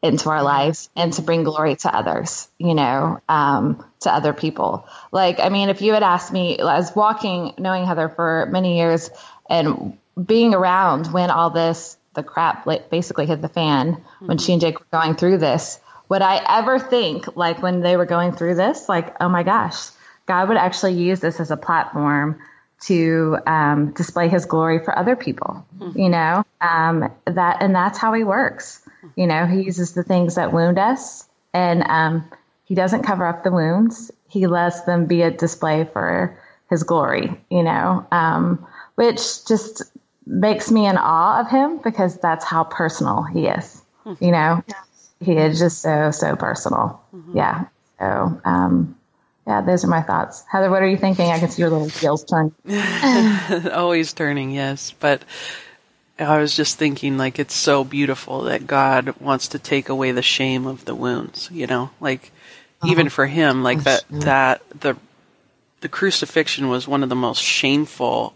into 0.02 0.30
our 0.30 0.44
lives 0.44 0.90
and 0.96 1.14
to 1.14 1.22
bring 1.22 1.44
glory 1.44 1.76
to 1.78 1.94
others, 1.94 2.50
you 2.58 2.76
know, 2.76 3.22
um, 3.30 3.86
to 4.02 4.14
other 4.14 4.34
people. 4.34 4.86
Like, 5.12 5.40
I 5.40 5.50
mean, 5.50 5.70
if 5.70 5.82
you 5.82 5.94
had 5.94 6.04
asked 6.04 6.32
me, 6.32 6.60
I 6.60 6.78
was 6.78 6.94
walking, 6.96 7.54
knowing 7.58 7.86
Heather 7.86 8.10
for 8.10 8.48
many 8.52 8.78
years 8.78 9.10
and 9.50 9.98
being 10.22 10.54
around 10.54 11.12
when 11.12 11.30
all 11.30 11.50
this 11.50 11.98
the 12.14 12.24
crap 12.24 12.68
basically 12.90 13.26
hit 13.26 13.42
the 13.42 13.50
fan 13.50 13.96
mm-hmm. 13.96 14.28
when 14.28 14.38
she 14.38 14.54
and 14.54 14.62
Jake 14.62 14.80
were 14.80 14.86
going 14.92 15.16
through 15.16 15.38
this. 15.38 15.80
Would 16.10 16.22
I 16.22 16.44
ever 16.60 16.80
think, 16.80 17.36
like 17.36 17.62
when 17.62 17.82
they 17.82 17.98
were 17.98 18.06
going 18.06 18.34
through 18.34 18.56
this, 18.56 18.88
like, 18.88 19.16
oh 19.22 19.30
my 19.30 19.44
gosh, 19.44 19.90
God 20.26 20.50
would 20.50 20.58
actually 20.58 20.94
use 20.94 21.20
this 21.20 21.40
as 21.40 21.52
a 21.52 21.58
platform 21.58 22.40
to 22.82 23.38
um, 23.48 23.92
display 23.92 24.28
His 24.28 24.46
glory 24.46 24.80
for 24.84 24.98
other 24.98 25.16
people? 25.16 25.66
Mm-hmm. 25.78 26.00
You 26.00 26.10
know, 26.10 26.46
um, 26.62 27.12
that 27.26 27.64
and 27.64 27.76
that's 27.76 27.98
how 27.98 28.14
He 28.14 28.24
works. 28.24 28.82
You 29.16 29.28
know, 29.28 29.46
He 29.46 29.62
uses 29.62 29.94
the 29.94 30.04
things 30.04 30.36
that 30.36 30.54
wound 30.54 30.78
us, 30.78 31.28
and 31.54 31.84
um, 31.84 32.30
He 32.66 32.76
doesn't 32.76 33.04
cover 33.04 33.26
up 33.26 33.44
the 33.44 33.52
wounds. 33.52 34.12
He 34.28 34.48
lets 34.48 34.82
them 34.82 35.06
be 35.06 35.22
a 35.22 35.32
display 35.32 35.86
for 35.92 36.38
His 36.70 36.84
glory. 36.84 37.42
You 37.50 37.64
know, 37.64 38.06
um, 38.12 38.68
which 38.96 39.46
just 39.46 39.84
makes 40.26 40.72
me 40.72 40.86
in 40.86 40.98
awe 40.98 41.42
of 41.42 41.50
him 41.50 41.80
because 41.84 42.18
that's 42.18 42.46
how 42.46 42.64
personal 42.64 43.24
he 43.24 43.48
is. 43.48 43.82
Mm-hmm. 44.06 44.24
You 44.24 44.32
know, 44.32 44.64
yeah. 44.68 44.76
he 45.20 45.34
is 45.34 45.60
just 45.60 45.82
so 45.82 46.12
so 46.12 46.36
personal. 46.36 47.02
Mm-hmm. 47.14 47.38
Yeah. 47.38 47.66
So, 48.00 48.42
um, 48.44 48.96
yeah, 49.48 49.62
those 49.62 49.84
are 49.84 49.88
my 49.88 50.02
thoughts. 50.02 50.44
Heather, 50.50 50.70
what 50.70 50.82
are 50.82 50.88
you 50.88 50.98
thinking? 50.98 51.30
I 51.30 51.40
can 51.40 51.50
see 51.50 51.62
your 51.62 51.70
little 51.70 51.90
wheels 51.90 52.24
turning. 52.24 52.54
Always 53.72 54.14
turning, 54.14 54.52
yes. 54.52 54.94
But 55.00 55.24
I 56.18 56.38
was 56.40 56.56
just 56.56 56.78
thinking, 56.78 57.18
like, 57.18 57.40
it's 57.40 57.56
so 57.56 57.84
beautiful 57.84 58.44
that 58.44 58.68
God 58.68 59.20
wants 59.20 59.50
to 59.50 59.60
take 59.60 59.90
away 59.90 60.12
the 60.12 60.22
shame 60.22 60.66
of 60.66 60.86
the 60.86 60.96
wounds. 60.96 61.50
You 61.52 61.68
know, 61.68 61.92
like 62.00 62.32
uh-huh. 62.82 62.92
even 62.92 63.10
for 63.10 63.26
him, 63.26 63.64
like 63.64 63.84
that 63.84 64.04
that 64.10 64.62
the 64.80 64.96
the 65.82 65.90
crucifixion 65.90 66.70
was 66.70 66.88
one 66.88 67.04
of 67.04 67.10
the 67.10 67.16
most 67.16 67.42
shameful 67.42 68.34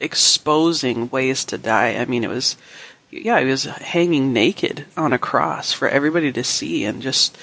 exposing 0.00 1.10
ways 1.10 1.44
to 1.46 1.58
die. 1.58 1.96
I 1.96 2.06
mean, 2.06 2.24
it 2.24 2.30
was, 2.30 2.56
yeah, 3.10 3.38
he 3.40 3.46
was 3.46 3.64
hanging 3.64 4.32
naked 4.32 4.86
on 4.96 5.12
a 5.12 5.18
cross 5.18 5.72
for 5.72 5.88
everybody 5.88 6.32
to 6.32 6.44
see 6.44 6.84
and 6.84 7.02
just 7.02 7.36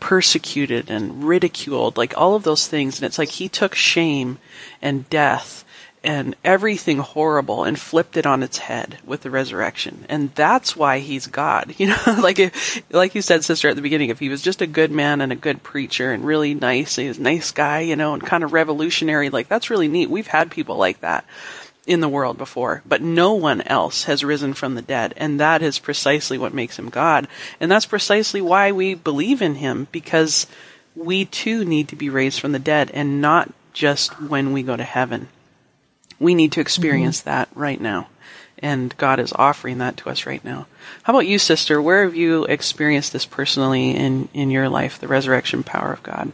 persecuted 0.00 0.90
and 0.90 1.24
ridiculed, 1.24 1.96
like 1.96 2.16
all 2.16 2.34
of 2.34 2.44
those 2.44 2.66
things. 2.66 2.98
And 2.98 3.06
it's 3.06 3.18
like 3.18 3.30
he 3.30 3.48
took 3.48 3.74
shame 3.74 4.38
and 4.80 5.08
death 5.10 5.64
and 6.04 6.34
everything 6.42 6.98
horrible 6.98 7.62
and 7.62 7.78
flipped 7.78 8.16
it 8.16 8.26
on 8.26 8.42
its 8.42 8.58
head 8.58 8.98
with 9.04 9.20
the 9.20 9.30
resurrection. 9.30 10.04
And 10.08 10.34
that's 10.34 10.74
why 10.74 10.98
he's 10.98 11.26
God. 11.28 11.74
You 11.82 11.88
know, 11.88 12.16
like 12.20 12.38
if, 12.38 12.82
like 12.92 13.14
you 13.14 13.22
said, 13.22 13.44
sister, 13.44 13.68
at 13.68 13.76
the 13.76 13.82
beginning, 13.82 14.10
if 14.10 14.18
he 14.18 14.28
was 14.28 14.42
just 14.42 14.62
a 14.62 14.66
good 14.66 14.90
man 14.90 15.20
and 15.20 15.32
a 15.32 15.36
good 15.36 15.62
preacher 15.62 16.12
and 16.12 16.24
really 16.24 16.54
nice, 16.54 16.96
he 16.96 17.08
was 17.08 17.18
a 17.18 17.22
nice 17.22 17.50
guy, 17.50 17.80
you 17.80 17.96
know, 17.96 18.14
and 18.14 18.24
kind 18.24 18.44
of 18.44 18.52
revolutionary, 18.52 19.30
like 19.30 19.48
that's 19.48 19.70
really 19.70 19.88
neat. 19.88 20.10
We've 20.10 20.26
had 20.26 20.50
people 20.50 20.76
like 20.76 21.00
that 21.00 21.24
in 21.86 22.00
the 22.00 22.08
world 22.08 22.38
before, 22.38 22.82
but 22.86 23.02
no 23.02 23.32
one 23.32 23.60
else 23.62 24.04
has 24.04 24.22
risen 24.22 24.54
from 24.54 24.76
the 24.76 24.82
dead. 24.82 25.12
And 25.16 25.40
that 25.40 25.62
is 25.62 25.80
precisely 25.80 26.38
what 26.38 26.54
makes 26.54 26.78
him 26.78 26.90
God. 26.90 27.26
And 27.58 27.70
that's 27.70 27.86
precisely 27.86 28.40
why 28.40 28.70
we 28.70 28.94
believe 28.94 29.42
in 29.42 29.56
him, 29.56 29.88
because 29.90 30.46
we 30.94 31.24
too 31.24 31.64
need 31.64 31.88
to 31.88 31.96
be 31.96 32.08
raised 32.08 32.38
from 32.38 32.52
the 32.52 32.58
dead 32.60 32.90
and 32.92 33.20
not 33.20 33.52
just 33.72 34.20
when 34.20 34.52
we 34.52 34.62
go 34.62 34.76
to 34.76 34.84
heaven. 34.84 35.28
we 36.22 36.34
need 36.34 36.52
to 36.52 36.60
experience 36.60 37.20
mm-hmm. 37.20 37.30
that 37.30 37.48
right 37.54 37.80
now. 37.80 38.08
And 38.58 38.96
God 38.96 39.18
is 39.18 39.32
offering 39.34 39.78
that 39.78 39.96
to 39.98 40.10
us 40.10 40.24
right 40.24 40.44
now. 40.44 40.68
How 41.02 41.12
about 41.12 41.26
you, 41.26 41.38
sister? 41.38 41.82
Where 41.82 42.04
have 42.04 42.14
you 42.14 42.44
experienced 42.44 43.12
this 43.12 43.26
personally 43.26 43.90
in, 43.90 44.28
in 44.32 44.52
your 44.52 44.68
life, 44.68 45.00
the 45.00 45.08
resurrection 45.08 45.64
power 45.64 45.92
of 45.92 46.02
God? 46.04 46.32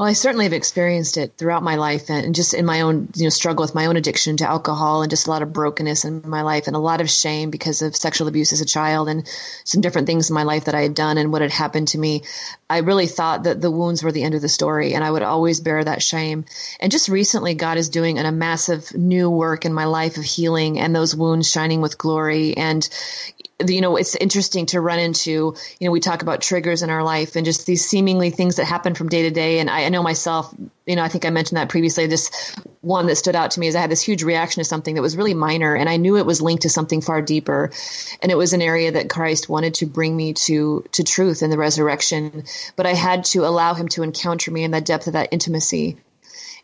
Well, 0.00 0.08
I 0.08 0.14
certainly 0.14 0.46
have 0.46 0.54
experienced 0.54 1.18
it 1.18 1.34
throughout 1.36 1.62
my 1.62 1.74
life 1.74 2.08
and 2.08 2.34
just 2.34 2.54
in 2.54 2.64
my 2.64 2.80
own, 2.80 3.10
you 3.16 3.24
know, 3.24 3.28
struggle 3.28 3.62
with 3.64 3.74
my 3.74 3.84
own 3.84 3.98
addiction 3.98 4.38
to 4.38 4.48
alcohol 4.48 5.02
and 5.02 5.10
just 5.10 5.26
a 5.26 5.30
lot 5.30 5.42
of 5.42 5.52
brokenness 5.52 6.06
in 6.06 6.22
my 6.24 6.40
life 6.40 6.68
and 6.68 6.74
a 6.74 6.78
lot 6.78 7.02
of 7.02 7.10
shame 7.10 7.50
because 7.50 7.82
of 7.82 7.94
sexual 7.94 8.26
abuse 8.26 8.54
as 8.54 8.62
a 8.62 8.64
child 8.64 9.10
and 9.10 9.28
some 9.64 9.82
different 9.82 10.06
things 10.06 10.30
in 10.30 10.34
my 10.34 10.44
life 10.44 10.64
that 10.64 10.74
I 10.74 10.80
had 10.80 10.94
done 10.94 11.18
and 11.18 11.30
what 11.30 11.42
had 11.42 11.50
happened 11.50 11.88
to 11.88 11.98
me. 11.98 12.22
I 12.70 12.78
really 12.78 13.08
thought 13.08 13.42
that 13.42 13.60
the 13.60 13.70
wounds 13.70 14.02
were 14.02 14.10
the 14.10 14.22
end 14.22 14.34
of 14.34 14.40
the 14.40 14.48
story 14.48 14.94
and 14.94 15.04
I 15.04 15.10
would 15.10 15.20
always 15.20 15.60
bear 15.60 15.84
that 15.84 16.02
shame. 16.02 16.46
And 16.80 16.90
just 16.90 17.10
recently, 17.10 17.52
God 17.52 17.76
is 17.76 17.90
doing 17.90 18.18
a 18.18 18.32
massive 18.32 18.94
new 18.96 19.28
work 19.28 19.66
in 19.66 19.74
my 19.74 19.84
life 19.84 20.16
of 20.16 20.24
healing 20.24 20.78
and 20.80 20.96
those 20.96 21.14
wounds 21.14 21.50
shining 21.50 21.82
with 21.82 21.98
glory. 21.98 22.56
And, 22.56 22.88
you 23.66 23.80
know, 23.80 23.96
it's 23.96 24.14
interesting 24.14 24.66
to 24.66 24.80
run 24.80 24.98
into, 24.98 25.54
you 25.78 25.86
know, 25.86 25.90
we 25.90 26.00
talk 26.00 26.22
about 26.22 26.40
triggers 26.40 26.82
in 26.82 26.90
our 26.90 27.02
life 27.02 27.36
and 27.36 27.44
just 27.44 27.66
these 27.66 27.84
seemingly 27.84 28.30
things 28.30 28.56
that 28.56 28.64
happen 28.64 28.94
from 28.94 29.08
day 29.08 29.22
to 29.22 29.30
day. 29.30 29.58
And 29.58 29.68
I, 29.68 29.84
I, 29.84 29.88
know 29.88 30.02
myself, 30.02 30.54
you 30.86 30.96
know, 30.96 31.02
I 31.02 31.08
think 31.08 31.24
I 31.24 31.30
mentioned 31.30 31.58
that 31.58 31.68
previously. 31.68 32.06
This 32.06 32.54
one 32.80 33.06
that 33.06 33.16
stood 33.16 33.36
out 33.36 33.52
to 33.52 33.60
me 33.60 33.66
is 33.66 33.76
I 33.76 33.80
had 33.80 33.90
this 33.90 34.02
huge 34.02 34.22
reaction 34.22 34.60
to 34.60 34.64
something 34.64 34.94
that 34.94 35.02
was 35.02 35.16
really 35.16 35.34
minor 35.34 35.74
and 35.74 35.88
I 35.88 35.96
knew 35.96 36.16
it 36.16 36.26
was 36.26 36.40
linked 36.40 36.62
to 36.62 36.70
something 36.70 37.00
far 37.00 37.22
deeper. 37.22 37.70
And 38.22 38.30
it 38.32 38.36
was 38.36 38.52
an 38.52 38.62
area 38.62 38.92
that 38.92 39.10
Christ 39.10 39.48
wanted 39.48 39.74
to 39.74 39.86
bring 39.86 40.16
me 40.16 40.34
to, 40.34 40.84
to 40.92 41.04
truth 41.04 41.42
and 41.42 41.52
the 41.52 41.58
resurrection. 41.58 42.44
But 42.76 42.86
I 42.86 42.94
had 42.94 43.24
to 43.26 43.46
allow 43.46 43.74
him 43.74 43.88
to 43.88 44.02
encounter 44.02 44.50
me 44.50 44.64
in 44.64 44.70
the 44.70 44.80
depth 44.80 45.06
of 45.06 45.14
that 45.14 45.28
intimacy 45.32 45.98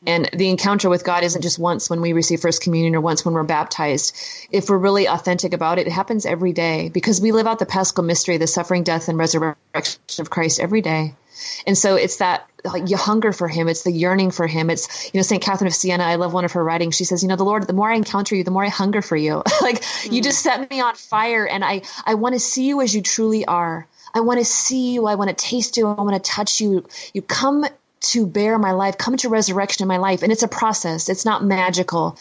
and 0.07 0.31
the 0.33 0.49
encounter 0.49 0.89
with 0.89 1.05
God 1.05 1.25
isn't 1.25 1.43
just 1.43 1.59
once 1.59 1.91
when 1.91 2.01
we 2.01 2.13
receive 2.13 2.41
First 2.41 2.63
Communion 2.63 2.95
or 2.95 3.01
once 3.01 3.25
when 3.25 3.35
we're 3.35 3.43
baptized. 3.43 4.17
If 4.51 4.71
we're 4.71 4.79
really 4.79 5.07
authentic 5.07 5.53
about 5.53 5.79
it, 5.79 5.87
it 5.87 5.93
happens 5.93 6.27
every 6.27 6.53
day 6.53 6.89
because 6.89 7.21
we 7.21 7.33
live 7.33 7.47
out 7.47 7.59
the 7.59 7.67
Paschal 7.67 8.05
mystery, 8.05 8.37
the 8.37 8.47
suffering, 8.47 8.85
death, 8.85 9.09
and 9.09 9.19
resurrection 9.19 10.01
of 10.19 10.31
Christ 10.31 10.61
every 10.61 10.81
day. 10.81 11.15
And 11.67 11.77
so 11.77 11.97
it's 11.97 12.17
that 12.17 12.49
like 12.65 12.89
you 12.89 12.97
hunger 12.97 13.33
for 13.33 13.49
him. 13.49 13.69
It's 13.69 13.83
the 13.83 13.93
yearning 13.93 14.31
for 14.31 14.47
him. 14.47 14.71
It's, 14.71 15.07
you 15.13 15.19
know, 15.19 15.23
St. 15.23 15.43
Catherine 15.43 15.69
of 15.69 15.75
Siena, 15.75 16.05
I 16.05 16.17
love 16.17 16.33
one 16.33 16.45
of 16.45 16.53
her 16.53 16.65
writings. 16.65 16.97
She 16.97 17.05
says, 17.05 17.23
you 17.23 17.29
know, 17.29 17.37
the 17.37 17.45
Lord, 17.45 17.67
the 17.67 17.73
more 17.73 17.91
I 17.91 17.95
encounter 17.95 18.35
you, 18.35 18.45
the 18.45 18.51
more 18.51 18.65
I 18.65 18.69
hunger 18.69 19.03
for 19.03 19.17
you. 19.17 19.37
like 19.61 19.83
mm. 19.83 20.13
you 20.13 20.23
just 20.23 20.41
set 20.41 20.71
me 20.71 20.81
on 20.81 20.95
fire 20.95 21.47
and 21.47 21.65
I, 21.65 21.83
I 22.05 22.15
want 22.15 22.35
to 22.35 22.41
see 22.41 22.67
you 22.67 22.81
as 22.81 22.95
you 22.95 23.03
truly 23.03 23.45
are. 23.45 23.87
I 24.15 24.21
want 24.21 24.39
to 24.39 24.45
see 24.45 24.95
you. 24.95 25.07
I 25.07 25.17
want 25.17 25.29
to 25.29 25.37
taste 25.37 25.77
you. 25.77 25.87
I 25.87 26.01
want 26.01 26.15
to 26.15 26.31
touch 26.31 26.61
you. 26.61 26.87
You 27.13 27.23
come 27.23 27.67
to 28.11 28.27
bear 28.27 28.59
my 28.59 28.73
life, 28.73 28.99
come 28.99 29.17
to 29.19 29.29
resurrection 29.29 29.85
in 29.85 29.89
my 29.89 29.99
life. 29.99 30.23
And 30.23 30.33
it's 30.33 30.43
a 30.43 30.49
process. 30.49 31.09
It's 31.09 31.25
not 31.25 31.45
magical. 31.45 32.19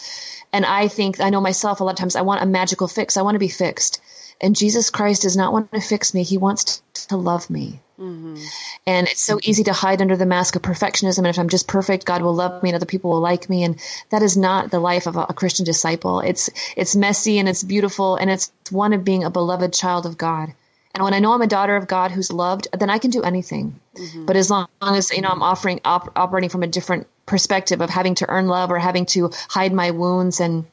And 0.53 0.65
I 0.65 0.87
think, 0.87 1.19
I 1.19 1.29
know 1.29 1.41
myself 1.41 1.79
a 1.79 1.83
lot 1.83 1.91
of 1.91 1.97
times, 1.97 2.15
I 2.15 2.21
want 2.21 2.41
a 2.41 2.45
magical 2.45 2.87
fix. 2.87 3.17
I 3.17 3.21
want 3.23 3.35
to 3.35 3.39
be 3.39 3.49
fixed. 3.49 4.01
And 4.41 4.55
Jesus 4.55 4.89
Christ 4.89 5.21
does 5.21 5.37
not 5.37 5.53
want 5.53 5.71
to 5.71 5.81
fix 5.81 6.13
me. 6.13 6.23
He 6.23 6.37
wants 6.37 6.81
to 7.09 7.17
love 7.17 7.49
me. 7.49 7.79
Mm-hmm. 7.99 8.37
And 8.85 9.07
it's 9.07 9.21
so 9.21 9.39
easy 9.41 9.63
to 9.65 9.73
hide 9.73 10.01
under 10.01 10.17
the 10.17 10.25
mask 10.25 10.55
of 10.55 10.61
perfectionism. 10.61 11.19
And 11.19 11.27
if 11.27 11.39
I'm 11.39 11.49
just 11.49 11.67
perfect, 11.67 12.05
God 12.05 12.21
will 12.21 12.35
love 12.35 12.61
me 12.61 12.69
and 12.69 12.75
other 12.75 12.85
people 12.85 13.11
will 13.11 13.21
like 13.21 13.49
me. 13.49 13.63
And 13.63 13.79
that 14.09 14.21
is 14.21 14.35
not 14.35 14.71
the 14.71 14.79
life 14.79 15.07
of 15.07 15.15
a, 15.15 15.27
a 15.29 15.33
Christian 15.33 15.65
disciple. 15.65 16.19
It's, 16.19 16.49
it's 16.75 16.95
messy 16.95 17.39
and 17.39 17.47
it's 17.47 17.63
beautiful 17.63 18.17
and 18.17 18.29
it's 18.29 18.51
one 18.69 18.91
of 18.91 19.05
being 19.05 19.23
a 19.23 19.29
beloved 19.29 19.73
child 19.73 20.05
of 20.05 20.17
God. 20.17 20.53
And 20.95 21.03
when 21.03 21.13
I 21.13 21.19
know 21.19 21.33
I'm 21.33 21.41
a 21.41 21.47
daughter 21.47 21.75
of 21.75 21.87
God 21.87 22.11
who's 22.11 22.31
loved, 22.31 22.69
then 22.71 22.89
I 22.89 22.99
can 22.99 23.11
do 23.11 23.21
anything. 23.21 23.81
Mm-hmm. 23.95 24.25
But 24.25 24.37
as 24.37 24.49
long 24.49 24.67
as 24.81 25.11
you 25.11 25.21
know 25.21 25.27
I'm 25.27 25.43
offering 25.43 25.81
op- 25.83 26.13
operating 26.15 26.49
from 26.49 26.63
a 26.63 26.67
different 26.67 27.07
perspective 27.25 27.81
of 27.81 27.89
having 27.89 28.15
to 28.15 28.29
earn 28.29 28.47
love 28.47 28.71
or 28.71 28.79
having 28.79 29.05
to 29.07 29.31
hide 29.49 29.73
my 29.73 29.91
wounds 29.91 30.39
and 30.39 30.65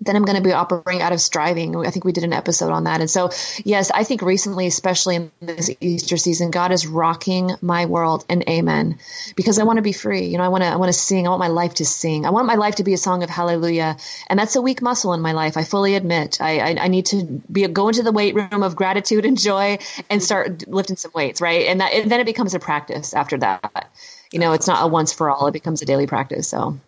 then 0.00 0.16
I'm 0.16 0.24
going 0.24 0.36
to 0.36 0.42
be 0.42 0.52
operating 0.52 1.02
out 1.02 1.12
of 1.12 1.20
striving. 1.20 1.74
I 1.86 1.90
think 1.90 2.04
we 2.04 2.12
did 2.12 2.24
an 2.24 2.32
episode 2.32 2.70
on 2.70 2.84
that. 2.84 3.00
And 3.00 3.10
so, 3.10 3.30
yes, 3.64 3.90
I 3.90 4.04
think 4.04 4.22
recently, 4.22 4.66
especially 4.66 5.16
in 5.16 5.30
this 5.40 5.70
Easter 5.80 6.16
season, 6.16 6.50
God 6.50 6.72
is 6.72 6.86
rocking 6.86 7.52
my 7.62 7.86
world 7.86 8.24
and 8.28 8.48
amen. 8.48 8.98
Because 9.36 9.58
I 9.58 9.64
want 9.64 9.78
to 9.78 9.82
be 9.82 9.92
free. 9.92 10.26
You 10.26 10.38
know, 10.38 10.44
I 10.44 10.48
want 10.48 10.64
to, 10.64 10.68
I 10.68 10.76
want 10.76 10.92
to 10.92 10.98
sing. 10.98 11.26
I 11.26 11.30
want 11.30 11.40
my 11.40 11.48
life 11.48 11.74
to 11.74 11.84
sing. 11.84 12.26
I 12.26 12.30
want 12.30 12.46
my 12.46 12.56
life 12.56 12.76
to 12.76 12.84
be 12.84 12.92
a 12.92 12.98
song 12.98 13.22
of 13.22 13.30
hallelujah. 13.30 13.96
And 14.28 14.38
that's 14.38 14.56
a 14.56 14.62
weak 14.62 14.82
muscle 14.82 15.14
in 15.14 15.20
my 15.20 15.32
life. 15.32 15.56
I 15.56 15.64
fully 15.64 15.94
admit 15.94 16.40
I, 16.40 16.58
I, 16.58 16.84
I 16.84 16.88
need 16.88 17.06
to 17.06 17.24
be, 17.50 17.66
go 17.68 17.88
into 17.88 18.02
the 18.02 18.12
weight 18.12 18.34
room 18.34 18.62
of 18.62 18.76
gratitude 18.76 19.24
and 19.24 19.38
joy 19.38 19.78
and 20.10 20.22
start 20.22 20.68
lifting 20.68 20.96
some 20.96 21.12
weights. 21.14 21.40
Right. 21.40 21.66
And 21.66 21.80
that, 21.80 21.92
and 21.92 22.10
then 22.10 22.20
it 22.20 22.26
becomes 22.26 22.54
a 22.54 22.58
practice 22.58 23.14
after 23.14 23.38
that. 23.38 23.90
You 24.32 24.40
know, 24.40 24.52
it's 24.52 24.66
not 24.66 24.84
a 24.84 24.88
once 24.88 25.12
for 25.12 25.30
all. 25.30 25.46
It 25.46 25.52
becomes 25.52 25.80
a 25.82 25.86
daily 25.86 26.06
practice. 26.06 26.48
So 26.48 26.78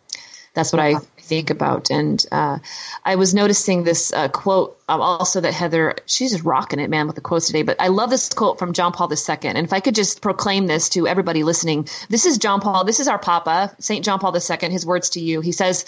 that's 0.54 0.72
what 0.72 0.80
I 0.80 0.94
think 1.26 1.50
about. 1.50 1.90
And 1.90 2.24
uh, 2.30 2.58
I 3.04 3.16
was 3.16 3.34
noticing 3.34 3.82
this 3.82 4.12
uh, 4.12 4.28
quote 4.28 4.78
um, 4.88 5.00
also 5.00 5.40
that 5.40 5.52
Heather, 5.52 5.96
she's 6.06 6.32
just 6.32 6.44
rocking 6.44 6.78
it, 6.78 6.90
man, 6.90 7.06
with 7.06 7.16
the 7.16 7.22
quotes 7.22 7.46
today. 7.46 7.62
But 7.62 7.80
I 7.80 7.88
love 7.88 8.10
this 8.10 8.28
quote 8.32 8.58
from 8.58 8.72
John 8.72 8.92
Paul 8.92 9.10
II. 9.12 9.36
And 9.42 9.58
if 9.58 9.72
I 9.72 9.80
could 9.80 9.94
just 9.94 10.22
proclaim 10.22 10.66
this 10.66 10.88
to 10.90 11.06
everybody 11.06 11.42
listening, 11.42 11.88
this 12.08 12.26
is 12.26 12.38
John 12.38 12.60
Paul, 12.60 12.84
this 12.84 13.00
is 13.00 13.08
our 13.08 13.18
Papa, 13.18 13.74
St. 13.78 14.04
John 14.04 14.18
Paul 14.18 14.34
II, 14.34 14.70
his 14.70 14.86
words 14.86 15.10
to 15.10 15.20
you. 15.20 15.40
He 15.40 15.52
says, 15.52 15.84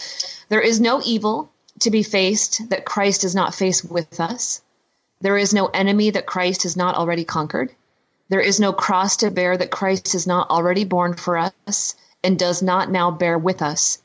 There 0.48 0.60
is 0.60 0.80
no 0.80 1.00
evil 1.04 1.50
to 1.80 1.90
be 1.90 2.02
faced 2.02 2.70
that 2.70 2.84
Christ 2.84 3.22
does 3.22 3.34
not 3.34 3.54
face 3.54 3.84
with 3.84 4.20
us. 4.20 4.60
There 5.20 5.36
is 5.36 5.54
no 5.54 5.66
enemy 5.66 6.10
that 6.10 6.26
Christ 6.26 6.62
has 6.64 6.76
not 6.76 6.94
already 6.94 7.24
conquered. 7.24 7.72
There 8.28 8.40
is 8.40 8.60
no 8.60 8.72
cross 8.72 9.18
to 9.18 9.30
bear 9.30 9.56
that 9.56 9.70
Christ 9.70 10.12
has 10.12 10.26
not 10.26 10.50
already 10.50 10.84
borne 10.84 11.14
for 11.14 11.38
us 11.38 11.94
and 12.22 12.38
does 12.38 12.62
not 12.62 12.90
now 12.90 13.10
bear 13.10 13.38
with 13.38 13.62
us. 13.62 13.98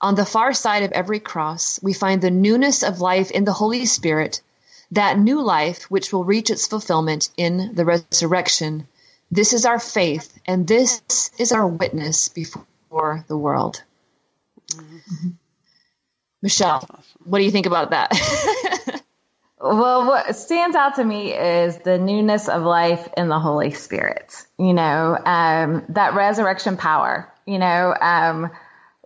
On 0.00 0.14
the 0.14 0.26
far 0.26 0.52
side 0.52 0.82
of 0.82 0.92
every 0.92 1.20
cross, 1.20 1.80
we 1.82 1.92
find 1.92 2.20
the 2.20 2.30
newness 2.30 2.82
of 2.82 3.00
life 3.00 3.30
in 3.30 3.44
the 3.44 3.52
Holy 3.52 3.86
Spirit, 3.86 4.42
that 4.90 5.18
new 5.18 5.40
life 5.42 5.84
which 5.90 6.12
will 6.12 6.24
reach 6.24 6.50
its 6.50 6.66
fulfillment 6.66 7.30
in 7.36 7.74
the 7.74 7.84
resurrection. 7.84 8.86
This 9.30 9.52
is 9.52 9.64
our 9.64 9.78
faith, 9.78 10.38
and 10.46 10.66
this 10.66 11.30
is 11.38 11.50
our 11.50 11.66
witness 11.66 12.28
before 12.28 13.24
the 13.26 13.38
world. 13.38 13.82
Mm-hmm. 14.72 15.28
Michelle, 16.42 16.88
what 17.24 17.38
do 17.38 17.44
you 17.44 17.50
think 17.50 17.66
about 17.66 17.90
that? 17.90 18.12
well, 19.60 20.06
what 20.06 20.36
stands 20.36 20.76
out 20.76 20.96
to 20.96 21.04
me 21.04 21.32
is 21.32 21.78
the 21.78 21.98
newness 21.98 22.48
of 22.48 22.62
life 22.62 23.08
in 23.16 23.28
the 23.28 23.40
Holy 23.40 23.70
Spirit. 23.70 24.44
You 24.58 24.74
know, 24.74 25.18
um, 25.24 25.86
that 25.88 26.14
resurrection 26.14 26.76
power. 26.76 27.32
You 27.46 27.58
know, 27.58 27.94
um, 27.98 28.50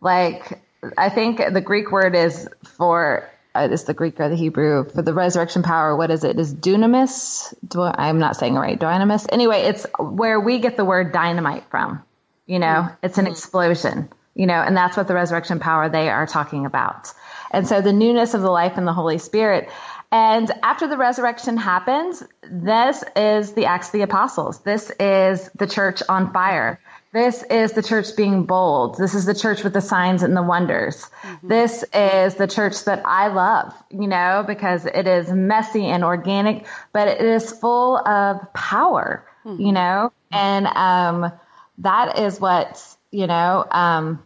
like 0.00 0.61
I 0.96 1.08
think 1.08 1.38
the 1.38 1.60
Greek 1.60 1.90
word 1.90 2.14
is 2.14 2.48
for 2.64 3.30
uh, 3.54 3.68
it's 3.70 3.84
the 3.84 3.94
Greek 3.94 4.20
or 4.20 4.28
the 4.28 4.36
Hebrew 4.36 4.88
for 4.88 5.02
the 5.02 5.12
resurrection 5.12 5.62
power. 5.62 5.96
What 5.96 6.10
is 6.10 6.22
it? 6.22 6.38
Is 6.38 6.54
dunamis? 6.54 7.52
Do, 7.66 7.82
I'm 7.82 8.18
not 8.18 8.36
saying 8.36 8.54
it 8.54 8.58
right. 8.58 8.78
Dynamis. 8.78 9.26
Anyway, 9.30 9.62
it's 9.62 9.86
where 9.98 10.38
we 10.38 10.60
get 10.60 10.76
the 10.76 10.84
word 10.84 11.12
dynamite 11.12 11.64
from. 11.70 12.02
You 12.46 12.58
know, 12.58 12.66
mm-hmm. 12.66 12.94
it's 13.02 13.18
an 13.18 13.26
explosion. 13.26 14.08
You 14.34 14.46
know, 14.46 14.54
and 14.54 14.76
that's 14.76 14.96
what 14.96 15.08
the 15.08 15.14
resurrection 15.14 15.58
power 15.58 15.88
they 15.88 16.08
are 16.08 16.26
talking 16.26 16.64
about. 16.64 17.12
And 17.50 17.66
so 17.66 17.80
the 17.80 17.92
newness 17.92 18.34
of 18.34 18.42
the 18.42 18.50
life 18.50 18.78
in 18.78 18.84
the 18.84 18.92
Holy 18.92 19.18
Spirit. 19.18 19.68
And 20.12 20.50
after 20.62 20.86
the 20.86 20.96
resurrection 20.96 21.56
happens, 21.56 22.22
this 22.48 23.04
is 23.16 23.52
the 23.52 23.66
Acts 23.66 23.88
of 23.88 23.92
the 23.92 24.02
Apostles. 24.02 24.60
This 24.60 24.90
is 24.98 25.50
the 25.56 25.66
church 25.66 26.02
on 26.08 26.32
fire. 26.32 26.80
This 27.12 27.42
is 27.42 27.73
the 27.73 27.83
church 27.83 28.14
being 28.16 28.44
bold. 28.44 28.96
This 28.96 29.14
is 29.14 29.25
the 29.25 29.35
church 29.35 29.64
with 29.64 29.73
the 29.73 29.81
signs 29.81 30.23
and 30.23 30.37
the 30.37 30.42
wonders. 30.42 31.05
Mm-hmm. 31.23 31.49
This 31.49 31.85
is 31.92 32.37
the 32.37 32.46
church 32.46 32.85
that 32.85 33.03
I 33.05 33.29
love, 33.29 33.75
you 33.90 34.07
know, 34.07 34.44
because 34.46 34.87
it 34.87 35.09
is 35.09 35.29
messy 35.29 35.87
and 35.87 36.05
organic, 36.05 36.66
but 36.92 37.09
it 37.09 37.20
is 37.20 37.51
full 37.51 37.96
of 37.96 38.53
power, 38.53 39.27
mm-hmm. 39.44 39.61
you 39.61 39.73
know, 39.73 40.12
and 40.31 40.66
um, 40.66 41.33
that 41.79 42.18
is 42.20 42.40
what, 42.40 42.81
you 43.11 43.27
know, 43.27 43.66
um, 43.68 44.23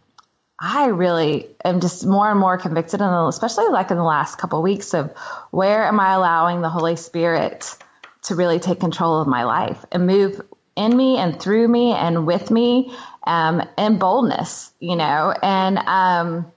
I 0.59 0.87
really 0.87 1.49
am 1.65 1.81
just 1.81 2.05
more 2.05 2.29
and 2.29 2.39
more 2.39 2.57
convicted, 2.57 3.01
and 3.01 3.27
especially 3.27 3.67
like 3.69 3.89
in 3.89 3.97
the 3.97 4.03
last 4.03 4.37
couple 4.37 4.59
of 4.59 4.63
weeks 4.63 4.93
of 4.93 5.11
where 5.49 5.85
am 5.85 5.99
I 5.99 6.13
allowing 6.13 6.61
the 6.61 6.69
Holy 6.69 6.95
Spirit 6.95 7.75
to 8.23 8.35
really 8.35 8.59
take 8.59 8.79
control 8.79 9.21
of 9.21 9.27
my 9.27 9.43
life 9.43 9.83
and 9.91 10.07
move 10.07 10.41
in 10.75 10.95
me 10.95 11.17
and 11.17 11.39
through 11.39 11.67
me 11.67 11.93
and 11.93 12.27
with 12.27 12.51
me 12.51 12.95
um, 13.25 13.61
and 13.77 13.99
boldness, 13.99 14.73
you 14.79 14.95
know, 14.95 15.33
and 15.41 15.77
um, 15.77 16.51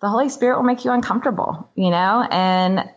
the 0.00 0.08
Holy 0.08 0.28
Spirit 0.28 0.56
will 0.56 0.64
make 0.64 0.84
you 0.84 0.92
uncomfortable, 0.92 1.68
you 1.74 1.90
know, 1.90 2.26
and 2.30 2.88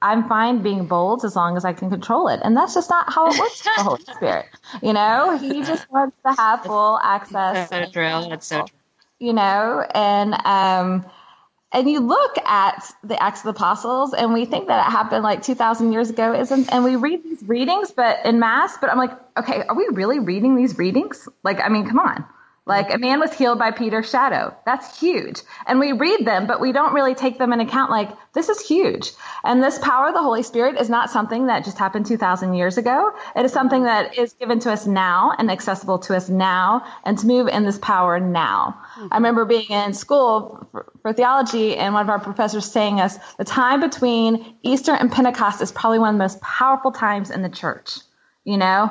I'm 0.00 0.28
fine 0.28 0.62
being 0.62 0.86
bold 0.86 1.24
as 1.24 1.34
long 1.34 1.56
as 1.56 1.64
I 1.64 1.72
can 1.72 1.90
control 1.90 2.28
it. 2.28 2.40
And 2.42 2.56
that's 2.56 2.74
just 2.74 2.90
not 2.90 3.12
how 3.12 3.30
it 3.32 3.38
works 3.38 3.64
with 3.64 3.74
the 3.76 3.82
Holy 3.82 4.04
Spirit. 4.14 4.46
You 4.82 4.92
know, 4.92 5.38
he 5.38 5.62
just 5.62 5.90
wants 5.90 6.16
to 6.24 6.34
have 6.34 6.62
full 6.62 6.98
access. 7.02 7.70
That's 7.70 7.70
so 7.70 7.92
true. 7.92 8.28
That's 8.28 8.46
so 8.46 8.64
true. 8.64 8.78
You 9.18 9.32
know, 9.32 9.84
and 9.94 10.34
um, 10.44 11.06
and 11.76 11.90
you 11.90 12.00
look 12.00 12.38
at 12.38 12.90
the 13.04 13.22
Acts 13.22 13.40
of 13.40 13.44
the 13.44 13.50
Apostles 13.50 14.14
and 14.14 14.32
we 14.32 14.46
think 14.46 14.68
that 14.68 14.86
it 14.86 14.90
happened 14.90 15.22
like 15.22 15.42
2000 15.42 15.92
years 15.92 16.08
ago 16.08 16.32
isn't 16.32 16.72
and 16.72 16.82
we 16.82 16.96
read 16.96 17.22
these 17.22 17.42
readings 17.42 17.90
but 17.90 18.24
in 18.24 18.40
mass 18.40 18.78
but 18.80 18.90
I'm 18.90 18.96
like 18.96 19.12
okay 19.38 19.62
are 19.62 19.76
we 19.76 19.86
really 19.92 20.18
reading 20.18 20.56
these 20.56 20.78
readings? 20.78 21.28
Like 21.44 21.60
I 21.60 21.68
mean 21.68 21.86
come 21.86 21.98
on 21.98 22.24
Like 22.66 22.92
a 22.92 22.98
man 22.98 23.20
was 23.20 23.32
healed 23.32 23.60
by 23.60 23.70
Peter's 23.70 24.10
shadow. 24.10 24.52
That's 24.66 24.98
huge. 24.98 25.40
And 25.68 25.78
we 25.78 25.92
read 25.92 26.26
them, 26.26 26.48
but 26.48 26.60
we 26.60 26.72
don't 26.72 26.94
really 26.94 27.14
take 27.14 27.38
them 27.38 27.52
in 27.52 27.60
account. 27.60 27.92
Like 27.92 28.10
this 28.32 28.48
is 28.48 28.60
huge. 28.60 29.12
And 29.44 29.62
this 29.62 29.78
power 29.78 30.08
of 30.08 30.14
the 30.14 30.22
Holy 30.22 30.42
Spirit 30.42 30.76
is 30.80 30.90
not 30.90 31.08
something 31.08 31.46
that 31.46 31.64
just 31.64 31.78
happened 31.78 32.06
2000 32.06 32.54
years 32.54 32.76
ago. 32.76 33.12
It 33.36 33.44
is 33.44 33.52
something 33.52 33.84
that 33.84 34.18
is 34.18 34.32
given 34.32 34.58
to 34.60 34.72
us 34.72 34.84
now 34.84 35.32
and 35.38 35.48
accessible 35.48 36.00
to 36.00 36.16
us 36.16 36.28
now 36.28 36.84
and 37.04 37.16
to 37.18 37.26
move 37.28 37.46
in 37.46 37.64
this 37.64 37.78
power 37.78 38.18
now. 38.18 38.80
Mm-hmm. 38.96 39.08
I 39.12 39.16
remember 39.18 39.44
being 39.44 39.70
in 39.70 39.94
school 39.94 40.66
for, 40.72 40.92
for 41.02 41.12
theology 41.12 41.76
and 41.76 41.94
one 41.94 42.02
of 42.02 42.10
our 42.10 42.18
professors 42.18 42.64
saying 42.64 43.00
us 43.00 43.16
the 43.38 43.44
time 43.44 43.78
between 43.78 44.56
Easter 44.64 44.92
and 44.92 45.12
Pentecost 45.12 45.62
is 45.62 45.70
probably 45.70 46.00
one 46.00 46.08
of 46.08 46.14
the 46.16 46.24
most 46.24 46.40
powerful 46.40 46.90
times 46.90 47.30
in 47.30 47.42
the 47.42 47.48
church. 47.48 47.98
You 48.42 48.56
know, 48.58 48.90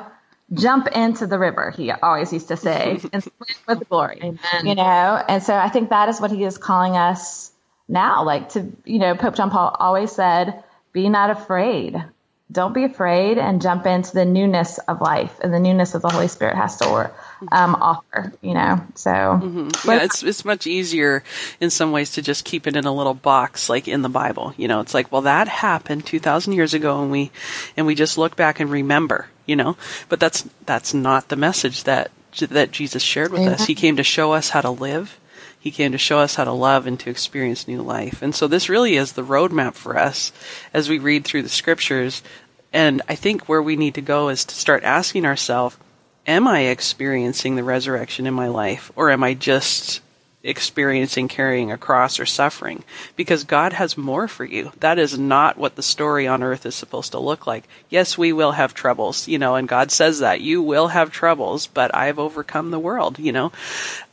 jump 0.52 0.88
into 0.88 1.26
the 1.26 1.38
river, 1.38 1.70
he 1.70 1.90
always 1.90 2.32
used 2.32 2.48
to 2.48 2.56
say, 2.56 3.00
and 3.12 3.22
swim 3.22 3.56
with 3.66 3.88
glory. 3.88 4.18
Amen. 4.22 4.66
You 4.66 4.74
know, 4.74 5.22
and 5.28 5.42
so 5.42 5.54
I 5.54 5.68
think 5.68 5.90
that 5.90 6.08
is 6.08 6.20
what 6.20 6.30
he 6.30 6.44
is 6.44 6.58
calling 6.58 6.96
us 6.96 7.50
now. 7.88 8.24
Like 8.24 8.50
to, 8.50 8.72
you 8.84 8.98
know, 8.98 9.14
Pope 9.14 9.34
John 9.34 9.50
Paul 9.50 9.74
always 9.78 10.12
said, 10.12 10.62
be 10.92 11.08
not 11.08 11.30
afraid. 11.30 12.02
Don't 12.50 12.72
be 12.72 12.84
afraid 12.84 13.38
and 13.38 13.60
jump 13.60 13.86
into 13.86 14.14
the 14.14 14.24
newness 14.24 14.78
of 14.78 15.00
life 15.00 15.40
and 15.42 15.52
the 15.52 15.58
newness 15.58 15.96
of 15.96 16.02
the 16.02 16.08
Holy 16.08 16.28
Spirit 16.28 16.54
has 16.54 16.76
to 16.76 17.10
um, 17.50 17.74
offer, 17.74 18.32
you 18.40 18.54
know. 18.54 18.80
So 18.94 19.10
mm-hmm. 19.10 19.90
yeah, 19.90 20.04
it's 20.04 20.22
it's 20.22 20.44
much 20.44 20.64
easier 20.64 21.24
in 21.60 21.70
some 21.70 21.90
ways 21.90 22.12
to 22.12 22.22
just 22.22 22.44
keep 22.44 22.68
it 22.68 22.76
in 22.76 22.84
a 22.84 22.94
little 22.94 23.14
box 23.14 23.68
like 23.68 23.88
in 23.88 24.02
the 24.02 24.08
Bible. 24.08 24.54
You 24.56 24.68
know, 24.68 24.78
it's 24.78 24.94
like, 24.94 25.10
well, 25.10 25.22
that 25.22 25.48
happened 25.48 26.06
two 26.06 26.20
thousand 26.20 26.52
years 26.52 26.72
ago, 26.72 27.02
and 27.02 27.10
we 27.10 27.32
and 27.76 27.84
we 27.84 27.96
just 27.96 28.16
look 28.16 28.36
back 28.36 28.60
and 28.60 28.70
remember 28.70 29.26
you 29.46 29.56
know. 29.56 29.76
But 30.08 30.20
that's 30.20 30.48
that's 30.64 30.92
not 30.92 31.28
the 31.28 31.36
message 31.36 31.84
that 31.84 32.10
that 32.38 32.70
Jesus 32.70 33.02
shared 33.02 33.32
with 33.32 33.46
us. 33.46 33.66
He 33.66 33.74
came 33.74 33.96
to 33.96 34.02
show 34.02 34.32
us 34.32 34.50
how 34.50 34.60
to 34.60 34.70
live. 34.70 35.18
He 35.58 35.70
came 35.70 35.92
to 35.92 35.98
show 35.98 36.18
us 36.18 36.36
how 36.36 36.44
to 36.44 36.52
love 36.52 36.86
and 36.86 37.00
to 37.00 37.10
experience 37.10 37.66
new 37.66 37.82
life. 37.82 38.22
And 38.22 38.34
so 38.34 38.46
this 38.46 38.68
really 38.68 38.96
is 38.96 39.12
the 39.12 39.24
roadmap 39.24 39.74
for 39.74 39.98
us 39.98 40.32
as 40.72 40.88
we 40.88 40.98
read 40.98 41.24
through 41.24 41.42
the 41.42 41.48
scriptures. 41.48 42.22
And 42.72 43.02
I 43.08 43.14
think 43.14 43.48
where 43.48 43.62
we 43.62 43.74
need 43.74 43.94
to 43.94 44.00
go 44.00 44.28
is 44.28 44.44
to 44.44 44.54
start 44.54 44.84
asking 44.84 45.24
ourselves, 45.24 45.76
am 46.26 46.46
I 46.46 46.60
experiencing 46.60 47.56
the 47.56 47.64
resurrection 47.64 48.26
in 48.26 48.34
my 48.34 48.48
life 48.48 48.92
or 48.94 49.10
am 49.10 49.24
I 49.24 49.34
just 49.34 50.02
experiencing 50.46 51.28
carrying 51.28 51.72
a 51.72 51.76
cross 51.76 52.18
or 52.20 52.24
suffering 52.24 52.84
because 53.16 53.44
God 53.44 53.72
has 53.72 53.98
more 53.98 54.28
for 54.28 54.44
you. 54.44 54.72
That 54.80 54.98
is 54.98 55.18
not 55.18 55.58
what 55.58 55.74
the 55.74 55.82
story 55.82 56.26
on 56.26 56.42
earth 56.42 56.64
is 56.64 56.74
supposed 56.74 57.12
to 57.12 57.18
look 57.18 57.46
like. 57.46 57.64
Yes, 57.90 58.16
we 58.16 58.32
will 58.32 58.52
have 58.52 58.72
troubles, 58.72 59.26
you 59.26 59.38
know, 59.38 59.56
and 59.56 59.68
God 59.68 59.90
says 59.90 60.20
that 60.20 60.40
you 60.40 60.62
will 60.62 60.88
have 60.88 61.10
troubles, 61.10 61.66
but 61.66 61.94
I've 61.94 62.18
overcome 62.18 62.70
the 62.70 62.78
world, 62.78 63.18
you 63.18 63.32
know. 63.32 63.52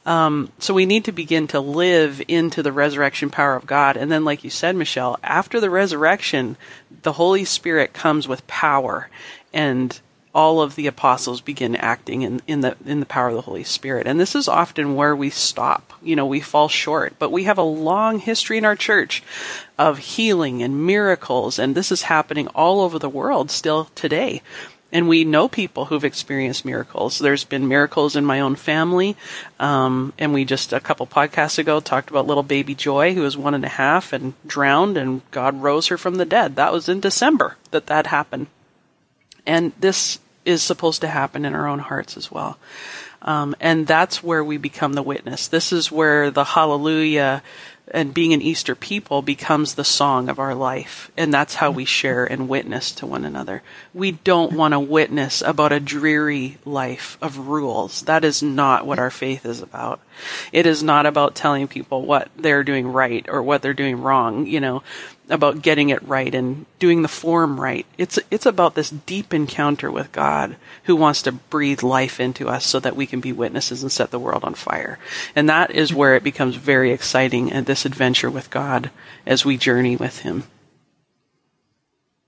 Um, 0.05 0.51
so 0.59 0.73
we 0.73 0.85
need 0.85 1.05
to 1.05 1.11
begin 1.11 1.47
to 1.49 1.59
live 1.59 2.21
into 2.27 2.63
the 2.63 2.71
resurrection 2.71 3.29
power 3.29 3.55
of 3.55 3.65
God. 3.65 3.95
And 3.95 4.11
then, 4.11 4.25
like 4.25 4.43
you 4.43 4.49
said, 4.49 4.75
Michelle, 4.75 5.17
after 5.23 5.59
the 5.59 5.69
resurrection, 5.69 6.57
the 7.03 7.13
Holy 7.13 7.45
Spirit 7.45 7.93
comes 7.93 8.27
with 8.27 8.45
power 8.47 9.09
and 9.53 9.97
all 10.33 10.61
of 10.61 10.75
the 10.75 10.87
apostles 10.87 11.41
begin 11.41 11.75
acting 11.75 12.23
in, 12.23 12.41
in 12.47 12.61
the 12.61 12.75
in 12.85 12.99
the 12.99 13.05
power 13.05 13.29
of 13.29 13.35
the 13.35 13.41
Holy 13.41 13.63
Spirit. 13.63 14.07
And 14.07 14.19
this 14.19 14.35
is 14.35 14.47
often 14.47 14.95
where 14.95 15.15
we 15.15 15.29
stop. 15.29 15.93
You 16.01 16.15
know, 16.15 16.25
we 16.25 16.39
fall 16.39 16.67
short. 16.67 17.13
But 17.19 17.31
we 17.31 17.43
have 17.43 17.57
a 17.57 17.63
long 17.63 18.19
history 18.19 18.57
in 18.57 18.65
our 18.65 18.75
church 18.75 19.23
of 19.77 19.99
healing 19.99 20.63
and 20.63 20.85
miracles, 20.85 21.59
and 21.59 21.75
this 21.75 21.91
is 21.91 22.03
happening 22.03 22.47
all 22.49 22.81
over 22.81 22.97
the 22.97 23.09
world 23.09 23.51
still 23.51 23.85
today. 23.95 24.41
And 24.91 25.09
we 25.09 25.23
know 25.23 25.47
people 25.47 25.85
who've 25.85 26.05
experienced 26.05 26.65
miracles. 26.65 27.17
There's 27.17 27.43
been 27.43 27.67
miracles 27.67 28.15
in 28.15 28.25
my 28.25 28.41
own 28.41 28.55
family. 28.55 29.17
Um, 29.59 30.13
and 30.19 30.35
we 30.35 30.45
just 30.45 30.71
a 30.71 30.79
couple 30.79 31.07
podcasts 31.07 31.57
ago 31.57 31.79
talked 31.79 32.11
about 32.11 32.27
little 32.27 32.43
baby 32.43 32.75
Joy, 32.75 33.15
who 33.15 33.21
was 33.21 33.35
one 33.35 33.55
and 33.55 33.65
a 33.65 33.69
half 33.69 34.13
and 34.13 34.35
drowned, 34.45 34.95
and 34.95 35.23
God 35.31 35.63
rose 35.63 35.87
her 35.87 35.97
from 35.97 36.15
the 36.15 36.25
dead. 36.25 36.57
That 36.57 36.71
was 36.71 36.87
in 36.87 36.99
December 36.99 37.57
that 37.71 37.87
that 37.87 38.05
happened. 38.05 38.45
And 39.47 39.73
this 39.79 40.19
is 40.45 40.63
supposed 40.63 41.01
to 41.01 41.08
happen 41.08 41.45
in 41.45 41.56
our 41.56 41.67
own 41.67 41.79
hearts 41.79 42.17
as 42.17 42.32
well. 42.32 42.58
Um, 43.21 43.56
and 43.60 43.88
that's 43.88 44.21
where 44.21 44.43
we 44.43 44.58
become 44.58 44.93
the 44.93 45.01
witness. 45.01 45.47
This 45.47 45.71
is 45.71 45.91
where 45.91 46.29
the 46.29 46.43
hallelujah 46.43 47.41
and 47.91 48.13
being 48.13 48.34
an 48.34 48.41
Easter 48.41 48.75
people 48.75 49.21
becomes 49.21 49.75
the 49.75 49.84
song 49.84 50.29
of 50.29 50.39
our 50.39 50.56
life. 50.56 51.12
And 51.17 51.34
that's 51.34 51.56
how 51.56 51.69
we 51.69 51.86
share 51.86 52.25
and 52.25 52.47
witness 52.47 52.91
to 52.93 53.06
one 53.06 53.25
another. 53.25 53.62
We 53.93 54.12
don't 54.12 54.53
want 54.53 54.73
to 54.73 54.79
witness 54.79 55.41
about 55.41 55.73
a 55.73 55.79
dreary 55.79 56.58
life 56.65 57.17
of 57.21 57.38
rules. 57.49 58.03
That 58.03 58.23
is 58.23 58.41
not 58.41 58.86
what 58.86 58.99
our 58.99 59.12
faith 59.12 59.45
is 59.45 59.62
about. 59.62 59.99
It 60.53 60.65
is 60.65 60.82
not 60.82 61.06
about 61.06 61.36
telling 61.36 61.67
people 61.67 62.03
what 62.03 62.29
they're 62.38 62.63
doing 62.63 62.88
right 62.88 63.25
or 63.27 63.43
what 63.43 63.62
they're 63.62 63.73
doing 63.73 64.01
wrong. 64.01 64.47
You 64.47 64.62
know, 64.62 64.84
about 65.29 65.62
getting 65.62 65.89
it 65.89 66.05
right 66.07 66.33
and 66.33 66.65
doing 66.79 67.01
the 67.01 67.07
form 67.07 67.59
right. 67.59 67.86
It's 67.97 68.19
it's 68.29 68.45
about 68.45 68.75
this 68.75 68.89
deep 68.89 69.33
encounter 69.33 69.91
with 69.91 70.12
God 70.12 70.57
who 70.83 70.95
wants 70.95 71.21
to 71.23 71.31
breathe 71.31 71.83
life 71.83 72.19
into 72.19 72.49
us 72.49 72.65
so 72.65 72.79
that 72.79 72.95
we 72.95 73.05
can 73.05 73.21
be 73.21 73.31
witnesses 73.31 73.83
and 73.83 73.91
set 73.91 74.12
the 74.12 74.19
world 74.19 74.43
on 74.43 74.53
fire. 74.53 74.99
And 75.36 75.49
that 75.49 75.71
is 75.71 75.93
where 75.93 76.15
it 76.15 76.23
becomes 76.23 76.55
very 76.55 76.91
exciting 76.91 77.51
and 77.51 77.65
this 77.65 77.86
adventure 77.86 78.29
with 78.29 78.49
God 78.49 78.89
as 79.25 79.45
we 79.45 79.57
journey 79.57 79.95
with 79.95 80.19
him. 80.19 80.43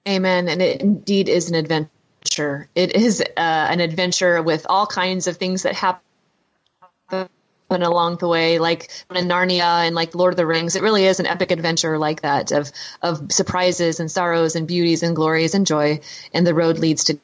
Amen. 0.07 0.47
And 0.47 0.61
it 0.61 0.81
indeed 0.81 1.29
is 1.29 1.49
an 1.49 1.55
adventure. 1.55 2.69
It 2.75 2.95
is 2.95 3.21
uh, 3.21 3.25
an 3.35 3.79
adventure 3.79 4.41
with 4.41 4.65
all 4.69 4.87
kinds 4.87 5.27
of 5.27 5.37
things 5.37 5.63
that 5.63 5.75
happen 5.75 6.04
along 7.69 8.17
the 8.17 8.27
way, 8.27 8.59
like 8.59 8.89
in 9.13 9.27
Narnia 9.27 9.85
and 9.85 9.95
like 9.95 10.15
Lord 10.15 10.33
of 10.33 10.37
the 10.37 10.45
Rings. 10.45 10.75
It 10.75 10.83
really 10.83 11.05
is 11.05 11.19
an 11.19 11.25
epic 11.25 11.51
adventure 11.51 11.97
like 11.97 12.21
that 12.21 12.51
of 12.51 12.71
of 13.01 13.31
surprises 13.31 13.99
and 13.99 14.09
sorrows 14.09 14.55
and 14.55 14.67
beauties 14.67 15.03
and 15.03 15.15
glories 15.15 15.55
and 15.55 15.65
joy. 15.65 16.01
And 16.33 16.45
the 16.45 16.53
road 16.53 16.79
leads 16.79 17.05
to 17.05 17.19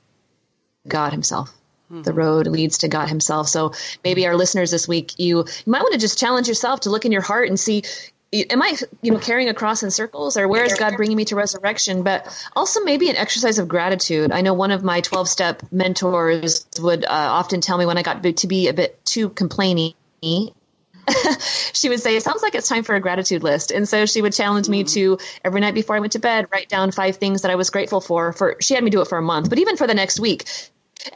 God 0.87 1.11
Himself. 1.11 1.49
Mm-hmm. 1.91 2.03
The 2.03 2.13
road 2.13 2.47
leads 2.47 2.79
to 2.79 2.87
God 2.87 3.09
Himself. 3.09 3.49
So 3.49 3.73
maybe 4.03 4.25
our 4.25 4.35
listeners 4.35 4.71
this 4.71 4.87
week, 4.87 5.19
you, 5.19 5.39
you 5.39 5.71
might 5.71 5.81
want 5.81 5.93
to 5.93 5.99
just 5.99 6.17
challenge 6.17 6.47
yourself 6.47 6.81
to 6.81 6.89
look 6.89 7.05
in 7.05 7.11
your 7.11 7.21
heart 7.21 7.47
and 7.47 7.59
see 7.59 7.83
am 8.33 8.61
I, 8.61 8.77
you 9.01 9.11
know, 9.11 9.19
carrying 9.19 9.49
a 9.49 9.53
cross 9.53 9.83
in 9.83 9.91
circles 9.91 10.37
or 10.37 10.47
where 10.47 10.63
is 10.63 10.73
God 10.75 10.95
bringing 10.95 11.17
me 11.17 11.25
to 11.25 11.35
resurrection? 11.35 12.03
But 12.03 12.25
also 12.55 12.81
maybe 12.81 13.09
an 13.09 13.17
exercise 13.17 13.59
of 13.59 13.67
gratitude. 13.67 14.31
I 14.31 14.41
know 14.41 14.53
one 14.53 14.71
of 14.71 14.83
my 14.83 15.01
12 15.01 15.27
step 15.27 15.63
mentors 15.71 16.65
would 16.79 17.03
uh, 17.03 17.09
often 17.09 17.59
tell 17.61 17.77
me 17.77 17.85
when 17.85 17.97
I 17.97 18.03
got 18.03 18.23
to 18.37 18.47
be 18.47 18.69
a 18.69 18.73
bit 18.73 19.03
too 19.03 19.29
complaining 19.29 19.93
she 21.73 21.89
would 21.89 21.99
say, 21.99 22.15
It 22.15 22.23
sounds 22.23 22.41
like 22.41 22.55
it's 22.55 22.69
time 22.69 22.83
for 22.83 22.95
a 22.95 22.99
gratitude 22.99 23.43
list. 23.43 23.71
And 23.71 23.87
so 23.87 24.05
she 24.05 24.21
would 24.21 24.33
challenge 24.33 24.69
me 24.69 24.83
to 24.83 25.17
every 25.43 25.61
night 25.61 25.73
before 25.73 25.95
I 25.95 25.99
went 25.99 26.13
to 26.13 26.19
bed, 26.19 26.47
write 26.51 26.69
down 26.69 26.91
five 26.91 27.17
things 27.17 27.41
that 27.41 27.51
I 27.51 27.55
was 27.55 27.69
grateful 27.69 28.01
for. 28.01 28.33
For 28.33 28.57
she 28.61 28.75
had 28.75 28.83
me 28.83 28.91
do 28.91 29.01
it 29.01 29.07
for 29.07 29.17
a 29.17 29.21
month, 29.21 29.49
but 29.49 29.59
even 29.59 29.77
for 29.77 29.87
the 29.87 29.93
next 29.93 30.19
week. 30.19 30.45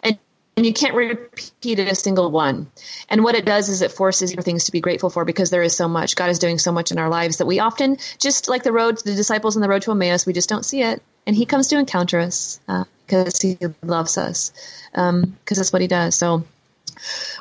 And 0.04 0.18
and 0.58 0.66
you 0.66 0.72
can't 0.72 0.96
repeat 0.96 1.80
a 1.80 1.94
single 1.96 2.32
one. 2.32 2.72
And 3.10 3.26
what 3.26 3.36
it 3.36 3.46
does 3.46 3.68
is 3.68 3.82
it 3.82 3.92
forces 3.92 4.34
your 4.34 4.42
things 4.42 4.66
to 4.66 4.72
be 4.72 4.80
grateful 4.80 5.10
for 5.10 5.26
because 5.26 5.50
there 5.50 5.62
is 5.62 5.76
so 5.76 5.90
much. 5.90 6.16
God 6.16 6.30
is 6.30 6.40
doing 6.40 6.60
so 6.60 6.72
much 6.72 6.94
in 6.94 6.98
our 6.98 7.10
lives 7.10 7.38
that 7.38 7.46
we 7.46 7.60
often 7.60 7.98
just 8.20 8.48
like 8.48 8.64
the 8.64 8.72
road, 8.72 8.98
to 8.98 9.04
the 9.04 9.16
disciples 9.16 9.58
on 9.58 9.62
the 9.62 9.68
road 9.68 9.82
to 9.82 9.92
Emmaus, 9.92 10.26
we 10.26 10.32
just 10.32 10.48
don't 10.48 10.64
see 10.64 10.82
it. 10.82 11.04
And 11.28 11.36
He 11.36 11.46
comes 11.46 11.68
to 11.68 11.78
encounter 11.78 12.20
us 12.20 12.62
uh, 12.70 12.86
because 13.06 13.42
He 13.42 13.58
loves 13.84 14.18
us, 14.18 14.54
because 14.92 15.14
um, 15.14 15.38
that's 15.50 15.74
what 15.74 15.82
He 15.82 15.90
does. 15.90 16.16
So 16.16 16.46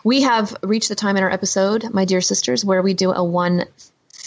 we 0.03 0.23
have 0.23 0.57
reached 0.63 0.89
the 0.89 0.95
time 0.95 1.17
in 1.17 1.23
our 1.23 1.31
episode, 1.31 1.93
my 1.93 2.05
dear 2.05 2.21
sisters, 2.21 2.65
where 2.65 2.83
we 2.83 2.95
do 2.95 3.13
a 3.13 3.25
one 3.25 3.65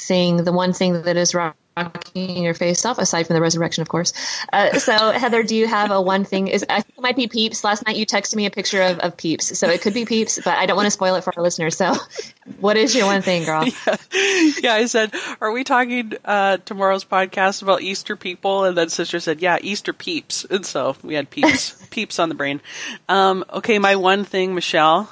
thing, 0.08 0.44
the 0.44 0.54
one 0.54 0.74
thing 0.74 1.02
that 1.02 1.18
is 1.18 1.34
rocking 1.34 2.44
your 2.44 2.54
face 2.54 2.86
off, 2.86 2.98
aside 2.98 3.28
from 3.28 3.36
the 3.36 3.42
resurrection, 3.42 3.82
of 3.82 3.90
course. 3.90 4.13
Uh, 4.52 4.78
so, 4.80 5.12
Heather, 5.12 5.44
do 5.44 5.56
you 5.56 5.68
have 5.68 5.92
a 5.92 6.02
one 6.02 6.24
thing? 6.24 6.48
Is 6.48 6.66
I 6.70 6.82
think 6.82 6.98
it 6.98 7.02
might 7.02 7.16
be 7.16 7.28
Peeps. 7.28 7.63
Last 7.63 7.86
night 7.86 7.98
you 7.98 8.06
texted 8.06 8.36
me 8.36 8.46
a 8.46 8.52
picture 8.52 8.82
of, 8.82 9.00
of 9.00 9.18
Peeps, 9.18 9.58
so 9.58 9.70
it 9.70 9.82
could 9.82 9.94
be 9.94 10.06
Peeps, 10.06 10.40
but 10.44 10.58
I 10.58 10.66
don't 10.66 10.76
want 10.76 10.88
to 10.88 10.92
spoil 10.92 11.16
it 11.16 11.24
for 11.24 11.34
our 11.36 11.44
listeners. 11.44 11.78
So, 11.78 11.96
what 12.60 12.78
is 12.78 12.96
your 12.96 13.06
one 13.06 13.22
thing, 13.22 13.44
girl? 13.44 13.66
Yeah, 13.88 14.52
yeah 14.63 14.74
I 14.74 14.86
said, 14.86 15.13
are 15.42 15.52
we 15.52 15.63
talking 15.63 16.13
uh, 16.26 16.58
tomorrow's 16.58 17.06
podcast 17.06 17.62
about 17.62 17.82
Easter 17.82 18.16
people? 18.16 18.63
And 18.63 18.78
then 18.78 18.90
sister 18.90 19.20
said, 19.20 19.42
yeah, 19.42 19.58
Easter 19.62 19.94
Peeps, 19.94 20.46
and 20.46 20.66
so 20.66 20.96
we 21.04 21.13
had 21.13 21.30
Peeps, 21.30 21.86
Peeps 21.92 22.20
on 22.20 22.30
the 22.30 22.36
brain. 22.36 22.62
Um, 23.08 23.46
okay, 23.52 23.78
my 23.80 23.96
one 23.96 24.24
thing, 24.24 24.56
Michelle. 24.56 25.10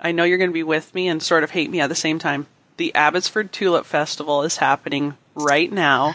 I 0.00 0.12
know 0.12 0.24
you're 0.24 0.38
going 0.38 0.50
to 0.50 0.54
be 0.54 0.62
with 0.62 0.94
me 0.94 1.08
and 1.08 1.22
sort 1.22 1.44
of 1.44 1.50
hate 1.50 1.70
me 1.70 1.80
at 1.80 1.88
the 1.88 1.94
same 1.94 2.18
time. 2.18 2.46
The 2.76 2.94
Abbotsford 2.94 3.52
Tulip 3.52 3.86
Festival 3.86 4.42
is 4.42 4.58
happening 4.58 5.16
right 5.34 5.70
now, 5.70 6.14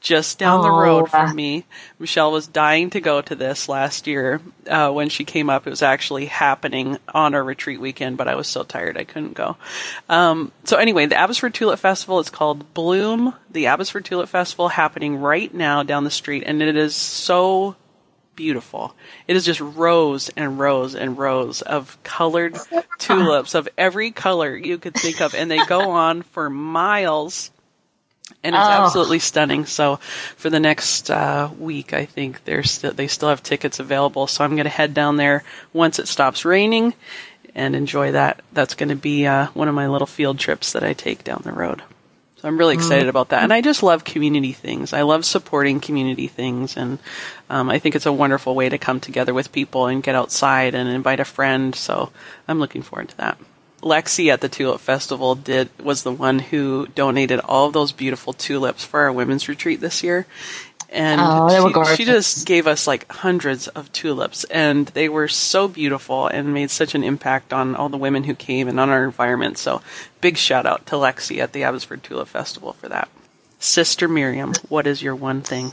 just 0.00 0.38
down 0.38 0.60
oh, 0.60 0.62
the 0.62 0.70
road 0.70 1.10
from 1.10 1.34
me. 1.34 1.64
Michelle 1.98 2.32
was 2.32 2.46
dying 2.46 2.90
to 2.90 3.00
go 3.00 3.22
to 3.22 3.34
this 3.34 3.68
last 3.68 4.06
year 4.06 4.40
uh, 4.68 4.90
when 4.90 5.08
she 5.08 5.24
came 5.24 5.48
up. 5.48 5.66
It 5.66 5.70
was 5.70 5.82
actually 5.82 6.26
happening 6.26 6.98
on 7.14 7.34
our 7.34 7.42
retreat 7.42 7.80
weekend, 7.80 8.16
but 8.16 8.28
I 8.28 8.34
was 8.34 8.48
so 8.48 8.62
tired 8.62 8.98
I 8.98 9.04
couldn't 9.04 9.34
go. 9.34 9.56
Um, 10.08 10.52
so 10.64 10.76
anyway, 10.76 11.06
the 11.06 11.16
Abbotsford 11.16 11.54
Tulip 11.54 11.78
Festival 11.78 12.18
is 12.20 12.30
called 12.30 12.74
Bloom. 12.74 13.34
The 13.50 13.66
Abbotsford 13.66 14.04
Tulip 14.04 14.28
Festival 14.28 14.68
happening 14.68 15.16
right 15.16 15.52
now 15.52 15.82
down 15.82 16.04
the 16.04 16.10
street, 16.10 16.44
and 16.46 16.62
it 16.62 16.76
is 16.76 16.94
so 16.94 17.76
beautiful. 18.36 18.94
It 19.28 19.36
is 19.36 19.44
just 19.44 19.60
rows 19.60 20.28
and 20.30 20.58
rows 20.58 20.94
and 20.94 21.16
rows 21.18 21.62
of 21.62 21.96
colored 22.02 22.56
tulips 22.98 23.54
of 23.54 23.68
every 23.78 24.10
color 24.10 24.56
you 24.56 24.78
could 24.78 24.94
think 24.94 25.20
of, 25.20 25.34
and 25.34 25.50
they 25.50 25.64
go 25.66 25.90
on 25.92 26.22
for 26.22 26.48
miles. 26.50 27.50
And 28.44 28.54
it's 28.56 28.64
Oh. 28.64 28.84
absolutely 28.84 29.18
stunning. 29.18 29.66
So, 29.66 29.96
for 30.36 30.48
the 30.48 30.58
next 30.60 31.10
uh, 31.10 31.50
week, 31.58 31.92
I 31.92 32.06
think 32.06 32.44
there's 32.44 32.70
st- 32.70 32.96
they 32.96 33.06
still 33.06 33.28
have 33.28 33.42
tickets 33.42 33.78
available. 33.78 34.26
So 34.26 34.42
I'm 34.42 34.52
going 34.56 34.64
to 34.64 34.70
head 34.70 34.94
down 34.94 35.16
there 35.16 35.44
once 35.72 35.98
it 35.98 36.08
stops 36.08 36.44
raining, 36.44 36.94
and 37.54 37.76
enjoy 37.76 38.12
that. 38.12 38.40
That's 38.52 38.74
going 38.74 38.88
to 38.88 38.96
be 38.96 39.26
uh, 39.26 39.48
one 39.48 39.68
of 39.68 39.74
my 39.74 39.86
little 39.88 40.06
field 40.06 40.38
trips 40.38 40.72
that 40.72 40.82
I 40.82 40.92
take 40.94 41.24
down 41.24 41.42
the 41.44 41.52
road. 41.52 41.82
So 42.42 42.48
I'm 42.48 42.58
really 42.58 42.74
excited 42.74 43.08
about 43.08 43.28
that. 43.28 43.44
And 43.44 43.52
I 43.52 43.60
just 43.60 43.84
love 43.84 44.02
community 44.02 44.50
things. 44.50 44.92
I 44.92 45.02
love 45.02 45.24
supporting 45.24 45.78
community 45.78 46.26
things. 46.26 46.76
And 46.76 46.98
um, 47.48 47.70
I 47.70 47.78
think 47.78 47.94
it's 47.94 48.04
a 48.04 48.12
wonderful 48.12 48.56
way 48.56 48.68
to 48.68 48.78
come 48.78 48.98
together 48.98 49.32
with 49.32 49.52
people 49.52 49.86
and 49.86 50.02
get 50.02 50.16
outside 50.16 50.74
and 50.74 50.88
invite 50.88 51.20
a 51.20 51.24
friend. 51.24 51.72
So 51.72 52.10
I'm 52.48 52.58
looking 52.58 52.82
forward 52.82 53.10
to 53.10 53.16
that. 53.18 53.38
Lexi 53.80 54.32
at 54.32 54.40
the 54.40 54.48
Tulip 54.48 54.80
Festival 54.80 55.36
did 55.36 55.68
was 55.78 56.02
the 56.02 56.10
one 56.10 56.40
who 56.40 56.88
donated 56.96 57.38
all 57.38 57.68
of 57.68 57.74
those 57.74 57.92
beautiful 57.92 58.32
tulips 58.32 58.84
for 58.84 59.02
our 59.02 59.12
women's 59.12 59.48
retreat 59.48 59.80
this 59.80 60.02
year. 60.02 60.26
And 60.92 61.20
Oh, 61.20 61.84
she, 61.84 61.96
she 61.96 62.04
just 62.04 62.46
gave 62.46 62.66
us 62.66 62.86
like 62.86 63.10
hundreds 63.10 63.66
of 63.68 63.90
tulips 63.92 64.44
and 64.44 64.86
they 64.88 65.08
were 65.08 65.26
so 65.26 65.66
beautiful 65.66 66.26
and 66.26 66.52
made 66.52 66.70
such 66.70 66.94
an 66.94 67.02
impact 67.02 67.52
on 67.52 67.74
all 67.74 67.88
the 67.88 67.96
women 67.96 68.24
who 68.24 68.34
came 68.34 68.68
and 68.68 68.78
on 68.78 68.90
our 68.90 69.04
environment. 69.04 69.56
So 69.56 69.80
big 70.20 70.36
shout 70.36 70.66
out 70.66 70.84
to 70.86 70.96
Lexi 70.96 71.38
at 71.38 71.52
the 71.52 71.64
Abbotsford 71.64 72.02
Tulip 72.02 72.28
Festival 72.28 72.74
for 72.74 72.88
that. 72.88 73.08
Sister 73.58 74.06
Miriam, 74.06 74.52
what 74.68 74.86
is 74.86 75.02
your 75.02 75.14
one 75.14 75.40
thing? 75.40 75.72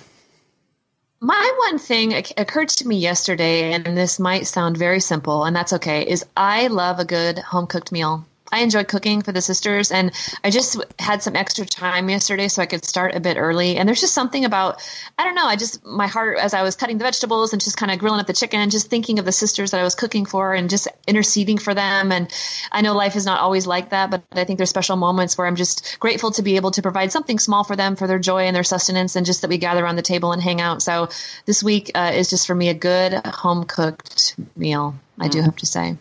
My 1.21 1.53
one 1.67 1.79
thing 1.79 2.13
occurred 2.38 2.69
to 2.69 2.88
me 2.88 2.95
yesterday, 2.97 3.73
and 3.73 3.84
this 3.86 4.19
might 4.19 4.47
sound 4.47 4.77
very 4.77 5.01
simple, 5.01 5.43
and 5.43 5.53
that's 5.53 5.73
okay, 5.73 6.03
is 6.08 6.25
I 6.38 6.67
love 6.67 6.99
a 6.99 7.03
good 7.03 7.39
home 7.39 7.67
cooked 7.67 7.91
meal. 7.91 8.25
I 8.51 8.62
enjoy 8.62 8.83
cooking 8.83 9.21
for 9.21 9.31
the 9.31 9.41
sisters, 9.41 9.91
and 9.91 10.12
I 10.43 10.49
just 10.49 10.77
had 10.97 11.21
some 11.23 11.35
extra 11.35 11.65
time 11.65 12.09
yesterday 12.09 12.47
so 12.47 12.62
I 12.62 12.65
could 12.65 12.85
start 12.85 13.15
a 13.15 13.19
bit 13.19 13.38
early. 13.38 13.77
And 13.77 13.88
there's 13.88 14.01
just 14.01 14.13
something 14.13 14.45
about, 14.45 14.81
I 15.17 15.23
don't 15.23 15.35
know, 15.35 15.45
I 15.45 15.55
just, 15.55 15.85
my 15.85 16.07
heart, 16.07 16.38
as 16.39 16.53
I 16.53 16.63
was 16.63 16.75
cutting 16.75 16.97
the 16.97 17.03
vegetables 17.03 17.53
and 17.53 17.62
just 17.62 17.77
kind 17.77 17.91
of 17.91 17.99
grilling 17.99 18.19
up 18.19 18.27
the 18.27 18.33
chicken, 18.33 18.69
just 18.69 18.88
thinking 18.88 19.19
of 19.19 19.25
the 19.25 19.31
sisters 19.31 19.71
that 19.71 19.79
I 19.79 19.83
was 19.83 19.95
cooking 19.95 20.25
for 20.25 20.53
and 20.53 20.69
just 20.69 20.88
interceding 21.07 21.57
for 21.57 21.73
them. 21.73 22.12
And 22.12 22.31
I 22.71 22.81
know 22.81 22.93
life 22.93 23.15
is 23.15 23.25
not 23.25 23.39
always 23.39 23.67
like 23.67 23.91
that, 23.91 24.12
but 24.12 24.23
I 24.31 24.43
think 24.43 24.57
there's 24.57 24.69
special 24.69 24.95
moments 24.95 25.38
where 25.38 25.47
I'm 25.47 25.55
just 25.55 25.97
grateful 25.99 26.31
to 26.31 26.41
be 26.41 26.55
able 26.55 26.71
to 26.71 26.81
provide 26.81 27.12
something 27.12 27.39
small 27.39 27.63
for 27.63 27.75
them 27.75 27.95
for 27.95 28.07
their 28.07 28.19
joy 28.19 28.43
and 28.43 28.55
their 28.55 28.63
sustenance, 28.63 29.15
and 29.15 29.25
just 29.25 29.41
that 29.41 29.49
we 29.49 29.57
gather 29.57 29.83
around 29.83 29.95
the 29.95 30.01
table 30.01 30.31
and 30.31 30.41
hang 30.41 30.62
out. 30.62 30.81
So 30.81 31.09
this 31.45 31.63
week 31.63 31.91
uh, 31.95 32.12
is 32.15 32.29
just 32.29 32.47
for 32.47 32.55
me 32.55 32.69
a 32.69 32.73
good 32.73 33.13
home 33.25 33.65
cooked 33.65 34.35
meal. 34.55 34.95
I 35.19 35.27
do 35.27 35.41
have 35.41 35.57
to 35.57 35.65
say. 35.65 35.97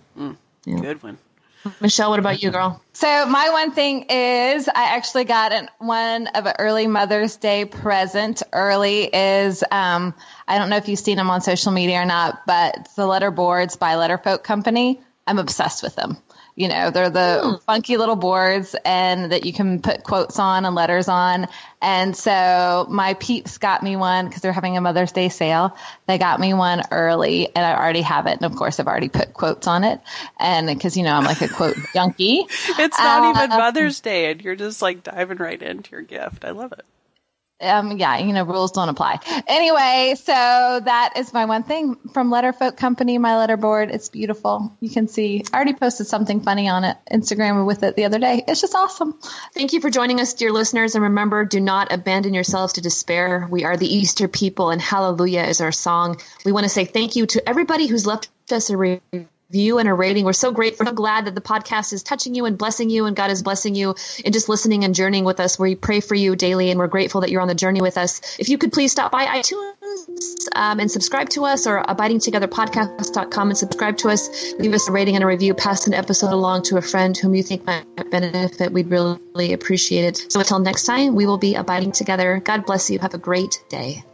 Good 0.81 1.03
one. 1.03 1.19
Michelle, 1.81 2.11
what 2.11 2.19
about 2.19 2.43
you, 2.43 2.51
girl? 2.51 2.83
So 2.93 3.27
my 3.27 3.51
one 3.51 3.73
thing 3.73 4.07
is 4.11 4.69
I 4.69 4.97
actually 4.97 5.25
got 5.25 5.53
an, 5.53 5.69
one 5.79 6.27
of 6.29 6.47
an 6.47 6.55
early 6.59 6.87
Mother's 6.87 7.37
Day 7.37 7.65
present. 7.65 8.43
Early 8.53 9.05
is 9.05 9.63
um, 9.71 10.15
I 10.47 10.59
don't 10.59 10.71
know 10.71 10.77
if 10.77 10.89
you've 10.89 10.99
seen 10.99 11.17
them 11.17 11.31
on 11.31 11.41
social 11.41 11.73
media 11.73 12.03
or 12.03 12.05
not, 12.05 12.47
but 12.47 12.89
the 12.97 13.07
letter 13.07 13.31
boards 13.31 13.77
by 13.77 13.95
Letterfolk 13.95 14.43
Company. 14.43 15.01
I'm 15.27 15.39
obsessed 15.39 15.83
with 15.83 15.95
them. 15.95 16.17
You 16.59 16.67
know, 16.67 16.91
they're 16.91 17.09
the 17.09 17.61
funky 17.67 17.97
little 17.97 18.17
boards 18.17 18.75
and 18.85 19.31
that 19.31 19.45
you 19.45 19.53
can 19.53 19.81
put 19.81 20.03
quotes 20.03 20.41
on 20.41 20.65
and 20.65 20.75
letters 20.75 21.07
on. 21.07 21.47
And 21.81 22.17
so 22.17 22.85
my 22.91 23.15
peeps 23.15 23.59
got 23.59 23.81
me 23.85 23.95
one 23.95 24.27
because 24.27 24.43
they're 24.43 24.53
having 24.53 24.77
a 24.77 24.81
Mother's 24.81 25.13
Day 25.13 25.29
sale. 25.29 25.77
They 26.09 26.19
got 26.19 26.41
me 26.41 26.55
one 26.55 26.83
early 26.91 27.47
and 27.55 27.65
I 27.65 27.77
already 27.77 28.03
have 28.03 28.27
it. 28.27 28.39
And 28.43 28.45
of 28.45 28.57
course, 28.57 28.81
I've 28.81 28.89
already 28.89 29.09
put 29.09 29.33
quotes 29.33 29.69
on 29.69 29.85
it. 29.85 30.01
And 30.41 30.67
because, 30.67 30.97
you 30.97 31.05
know, 31.05 31.13
I'm 31.15 31.25
like 31.25 31.41
a 31.43 31.49
quote 31.49 31.77
junkie. 31.95 32.47
It's 32.81 32.99
not 32.99 33.37
even 33.37 33.53
Uh, 33.53 33.59
Mother's 33.59 34.01
Day, 34.01 34.31
and 34.33 34.43
you're 34.43 34.57
just 34.57 34.83
like 34.83 35.05
diving 35.05 35.39
right 35.39 35.63
into 35.63 35.93
your 35.93 36.03
gift. 36.03 36.45
I 36.45 36.51
love 36.51 36.73
it. 36.73 36.85
Um, 37.61 37.99
yeah, 37.99 38.19
you 38.19 38.33
know, 38.33 38.45
rules 38.45 38.73
don't 38.73 38.89
apply. 38.89 39.19
Anyway, 39.47 40.15
so 40.17 40.33
that 40.33 41.15
is 41.17 41.33
my 41.33 41.45
one 41.45 41.65
thing 41.65 41.97
from 42.13 42.31
Letterfolk 42.31 42.77
Company, 42.77 43.19
my 43.19 43.31
letterboard. 43.31 43.93
It's 43.93 44.09
beautiful. 44.09 44.77
You 44.81 44.91
can 44.91 45.09
see, 45.09 45.45
I 45.53 45.57
already 45.57 45.75
posted 45.75 46.07
something 46.07 46.41
funny 46.41 46.69
on 46.69 46.85
it, 46.85 46.97
Instagram 47.11 47.67
with 47.67 47.83
it 47.83 47.97
the 47.97 48.05
other 48.05 48.19
day. 48.19 48.45
It's 48.47 48.61
just 48.61 48.75
awesome. 48.75 49.19
Thank 49.55 49.73
you 49.73 49.81
for 49.81 49.91
joining 49.91 50.21
us, 50.21 50.35
dear 50.35 50.53
listeners. 50.53 50.95
And 50.95 51.05
remember, 51.05 51.45
do 51.45 51.61
not 51.61 51.93
abandon 51.93 52.35
yourselves 52.35 52.75
to 52.75 52.81
despair. 52.81 53.49
We 53.51 53.65
are 53.65 53.77
the 53.77 53.93
Easter 53.93 54.29
people, 54.29 54.71
and 54.71 54.81
hallelujah 54.81 55.43
is 55.43 55.61
our 55.61 55.73
song. 55.73 56.21
We 56.45 56.53
want 56.53 56.65
to 56.65 56.71
say 56.71 56.85
thank 56.85 57.17
you 57.17 57.27
to 57.27 57.49
everybody 57.49 57.87
who's 57.87 58.07
left 58.07 58.29
us 58.53 58.71
a 58.71 58.77
review 58.77 59.29
and 59.51 59.89
a 59.89 59.95
rating. 59.95 60.27
We're 60.27 60.35
so 60.35 60.53
grateful, 60.53 60.85
so 60.85 60.93
glad 60.93 61.25
that 61.25 61.35
the 61.35 61.41
podcast 61.41 61.95
is 61.95 62.03
touching 62.03 62.35
you 62.35 62.45
and 62.45 62.59
blessing 62.59 62.91
you, 62.91 63.07
and 63.07 63.17
God 63.17 63.31
is 63.31 63.43
blessing 63.43 63.75
you 63.75 63.95
and 64.23 64.35
just 64.35 64.49
listening 64.49 64.85
and 64.85 64.95
journeying 64.95 65.25
with 65.25 65.41
us. 65.41 65.59
We 65.59 65.75
pray 65.75 66.01
for 66.01 66.15
you 66.15 66.37
daily, 66.37 66.71
and 66.71 66.79
we're 66.79 66.87
grateful 66.87 67.23
that 67.23 67.31
you're 67.31 67.41
on 67.41 67.49
the 67.49 67.55
journey 67.55 67.81
with 67.81 67.97
us. 67.97 68.37
If 68.39 68.51
you 68.51 68.59
could 68.59 68.73
please 68.73 68.93
stop 68.93 69.11
by 69.11 69.25
iTunes 69.25 70.47
um, 70.55 70.81
and 70.81 70.91
subscribe 70.91 71.31
to 71.31 71.47
us, 71.47 71.67
or 71.67 71.83
abidingtogetherpodcast.com 71.83 73.49
and 73.49 73.57
subscribe 73.57 73.97
to 73.99 74.11
us. 74.11 74.53
Leave 74.59 74.75
us 74.75 74.89
a 74.89 74.93
rating 74.93 75.15
and 75.15 75.25
a 75.25 75.27
review. 75.27 75.55
Pass 75.55 75.87
an 75.87 75.95
episode 75.95 76.33
along 76.33 76.65
to 76.65 76.77
a 76.77 76.83
friend 76.83 77.17
whom 77.17 77.35
you 77.35 77.43
think 77.43 77.65
might 77.65 77.87
benefit. 78.11 78.71
We'd 78.71 78.91
really 78.91 79.55
appreciate 79.55 80.05
it. 80.05 80.31
So 80.31 80.41
until 80.41 80.59
next 80.59 80.85
time, 80.85 81.15
we 81.15 81.27
will 81.27 81.39
be 81.39 81.55
abiding 81.55 81.93
together. 81.93 82.43
God 82.45 82.67
bless 82.67 82.91
you. 82.91 82.99
Have 82.99 83.15
a 83.15 83.19
great 83.19 83.65
day. 83.71 84.05